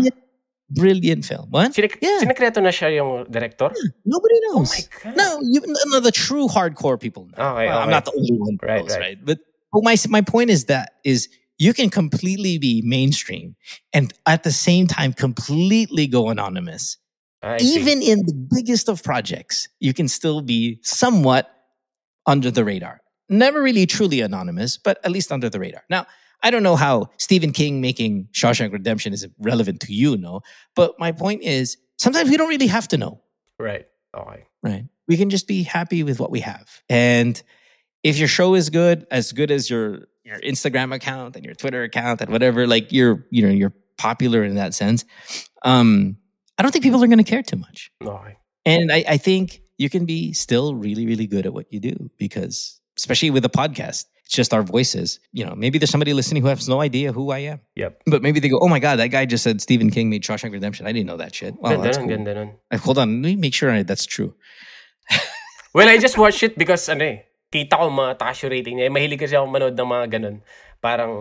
[0.71, 1.47] Brilliant, film.
[1.49, 1.71] What?
[1.73, 2.19] Sinik- Yeah.
[2.21, 3.71] Na siya yung director?
[4.05, 4.69] Nobody Oh knows.
[4.71, 5.17] my God.
[5.17, 7.33] No, you, no, the true hardcore people know.
[7.37, 8.99] Oh, okay, Well, I'm oh, not the only one, Right, knows, right.
[8.99, 9.17] right?
[9.25, 9.39] But
[9.73, 13.55] but my my point is that is you can completely be mainstream
[13.93, 16.97] and at the same time completely go anonymous.
[17.41, 17.75] I see.
[17.79, 21.49] Even in the biggest of projects, you can still be somewhat
[22.27, 23.01] under the radar.
[23.29, 25.83] Never really truly anonymous, but at least under the radar.
[25.89, 26.05] Now,
[26.41, 30.41] I don't know how Stephen King making Shawshank Redemption is relevant to you, no.
[30.75, 33.21] But my point is sometimes we don't really have to know
[33.59, 33.85] Right.
[34.17, 34.45] Okay.
[34.63, 34.85] right?
[35.07, 36.81] We can just be happy with what we have.
[36.87, 37.41] And
[38.03, 41.83] if your show is good, as good as your your Instagram account and your Twitter
[41.83, 45.03] account and whatever, like you're you know you're popular in that sense.
[45.63, 46.17] Um,
[46.57, 47.91] I don't think people are going to care too much.
[48.03, 48.37] Okay.
[48.65, 52.09] And I, I think you can be still really really good at what you do
[52.17, 55.17] because especially with a podcast, it's just our voices.
[55.33, 57.65] You know, maybe there's somebody listening who has no idea who I am.
[57.73, 58.05] Yep.
[58.05, 60.53] But maybe they go, "Oh my god, that guy just said Stephen King made Shawshank
[60.53, 60.85] Redemption.
[60.85, 62.61] I didn't know that shit." Ganda that's cool.
[62.69, 64.37] Like, hold on, let me make sure I, that's true.
[65.69, 68.89] Well, I just watched it because ano eh, kita ko mga taas yung rating niya.
[68.89, 70.41] Eh, Mahilig kasi ako manood ng mga ganun.
[70.81, 71.13] Parang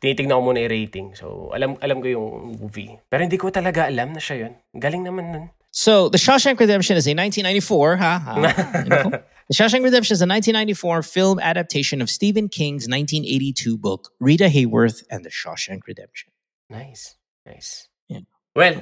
[0.00, 1.06] tinitignan ko muna yung rating.
[1.12, 2.96] So, alam alam ko yung movie.
[3.12, 4.52] Pero hindi ko talaga alam na siya yun.
[4.72, 5.44] Galing naman nun.
[5.72, 8.18] So the Shawshank Redemption is a 1994, huh?
[8.20, 8.36] huh?
[8.84, 9.08] You know?
[9.52, 15.04] The Shawshank Redemption is a 1994 film adaptation of Stephen King's 1982 book Rita Hayworth
[15.10, 16.32] and the Shawshank Redemption.
[16.70, 17.16] Nice.
[17.44, 17.86] Nice.
[18.08, 18.20] Yeah.
[18.56, 18.80] Well,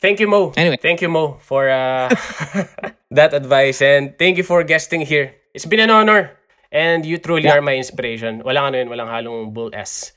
[0.00, 0.52] thank you, Mo.
[0.56, 0.76] Anyway.
[0.82, 2.08] Thank you, Mo, for uh,
[3.12, 3.80] that advice.
[3.80, 5.36] And thank you for guesting here.
[5.54, 6.32] It's been an honor.
[6.72, 7.58] And you truly Yeah.
[7.58, 8.42] are my inspiration.
[8.42, 10.10] Walang ano yun, walang halong bull S.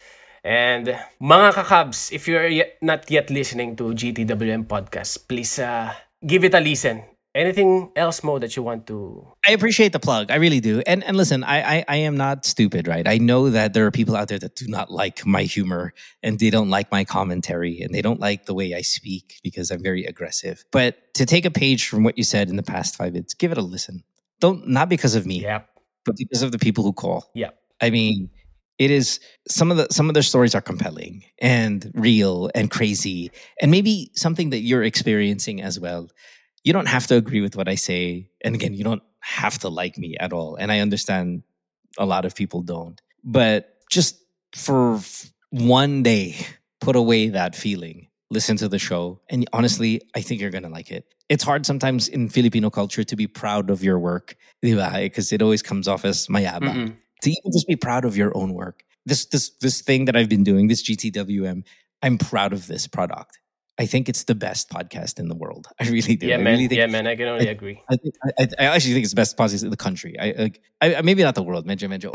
[0.43, 5.93] And mga kakabs, if you're yet, not yet listening to GTWM podcast, please uh,
[6.25, 7.03] give it a listen.
[7.36, 9.27] Anything else, Mo, that you want to...
[9.45, 10.31] I appreciate the plug.
[10.31, 10.81] I really do.
[10.88, 13.05] And and listen, I, I I am not stupid, right?
[13.05, 16.39] I know that there are people out there that do not like my humor and
[16.39, 19.83] they don't like my commentary and they don't like the way I speak because I'm
[19.83, 20.63] very aggressive.
[20.71, 23.51] But to take a page from what you said in the past five minutes, give
[23.51, 24.05] it a listen.
[24.39, 25.63] Don't not because of me, yeah,
[26.05, 27.29] but because of the people who call.
[27.36, 27.49] Yeah,
[27.81, 28.29] I mean,
[28.79, 33.31] it is some of the some of their stories are compelling and real and crazy
[33.61, 36.09] and maybe something that you're experiencing as well.
[36.66, 39.70] You don't have to agree with what I say, and again, you don't have to
[39.70, 40.55] like me at all.
[40.55, 41.43] And I understand
[41.97, 44.18] a lot of people don't, but just
[44.55, 44.99] for
[45.51, 46.36] one day,
[46.82, 48.07] put away that feeling.
[48.32, 51.05] Listen to the show, and honestly, I think you're gonna like it.
[51.30, 55.61] It's hard sometimes in Filipino culture to be proud of your work, because it always
[55.61, 56.95] comes off as mayabang Mm-mm.
[57.22, 58.84] to even just be proud of your own work.
[59.05, 61.63] This this this thing that I've been doing, this GTWM,
[62.01, 63.38] I'm proud of this product.
[63.78, 65.67] I think it's the best podcast in the world.
[65.80, 66.28] I really do.
[66.28, 66.53] Yeah, I man.
[66.53, 67.07] really think, yeah, man.
[67.07, 67.82] I can only agree.
[67.89, 70.17] I, think I, I- I actually think it's the best podcast in the country.
[70.19, 72.11] I, like, I, I maybe not the world, medyo, medyo,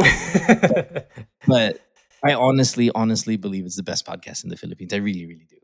[1.46, 1.80] but
[2.24, 4.92] I honestly, honestly believe it's the best podcast in the Philippines.
[4.94, 5.56] I really, really do.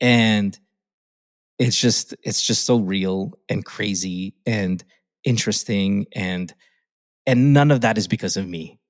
[0.00, 0.56] And
[1.58, 4.82] it's just, it's just so real and crazy and
[5.24, 6.52] interesting and
[7.26, 8.80] and none of that is because of me.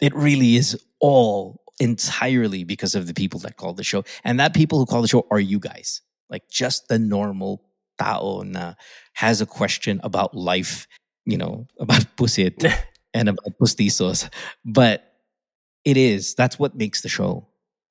[0.00, 4.04] It really is all entirely because of the people that call the show.
[4.24, 6.02] And that people who call the show are you guys.
[6.30, 7.62] Like just the normal
[7.98, 8.74] tao na
[9.14, 10.86] has a question about life,
[11.26, 12.72] you know, about pusit
[13.12, 14.28] and about pustizos.
[14.64, 15.12] But
[15.84, 16.34] it is.
[16.34, 17.48] That's what makes the show.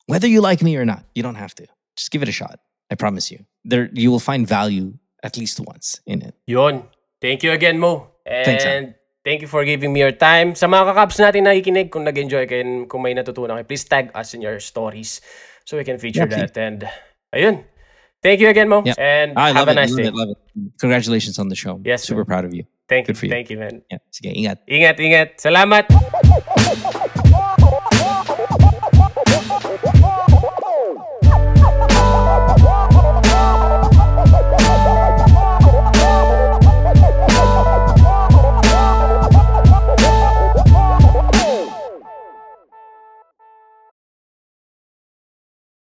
[0.07, 1.67] Whether you like me or not, you don't have to.
[1.95, 2.59] Just give it a shot.
[2.91, 3.45] I promise you.
[3.63, 6.35] There you will find value at least once in it.
[6.47, 6.83] Yun.
[7.21, 8.09] Thank you again, Mo.
[8.25, 8.93] And Thanks.
[9.23, 10.53] Thank you for giving me your time.
[10.55, 14.11] Sa mga kakabs natin nakikinig, kung nag-enjoy kayo, and kung may natutunan kayo, please tag
[14.13, 15.23] us in your stories
[15.65, 16.55] so we can feature Yeah, that.
[16.59, 16.83] And
[17.33, 17.63] ayun.
[18.23, 18.83] Thank you again, Mo.
[18.87, 18.95] Yeah.
[18.95, 19.81] And ah, I have love a it.
[19.83, 20.07] nice love day.
[20.07, 20.15] it.
[20.15, 20.39] Love it.
[20.79, 21.79] Congratulations on the show.
[21.83, 22.31] Yes, Super man.
[22.31, 22.63] proud of you.
[22.87, 23.15] Thank you.
[23.15, 23.31] For you.
[23.35, 23.83] Thank you, man.
[23.91, 23.99] Yeah.
[24.11, 24.63] Sige, ingat.
[24.63, 25.27] Ingat, ingat.
[25.39, 25.91] Salamat.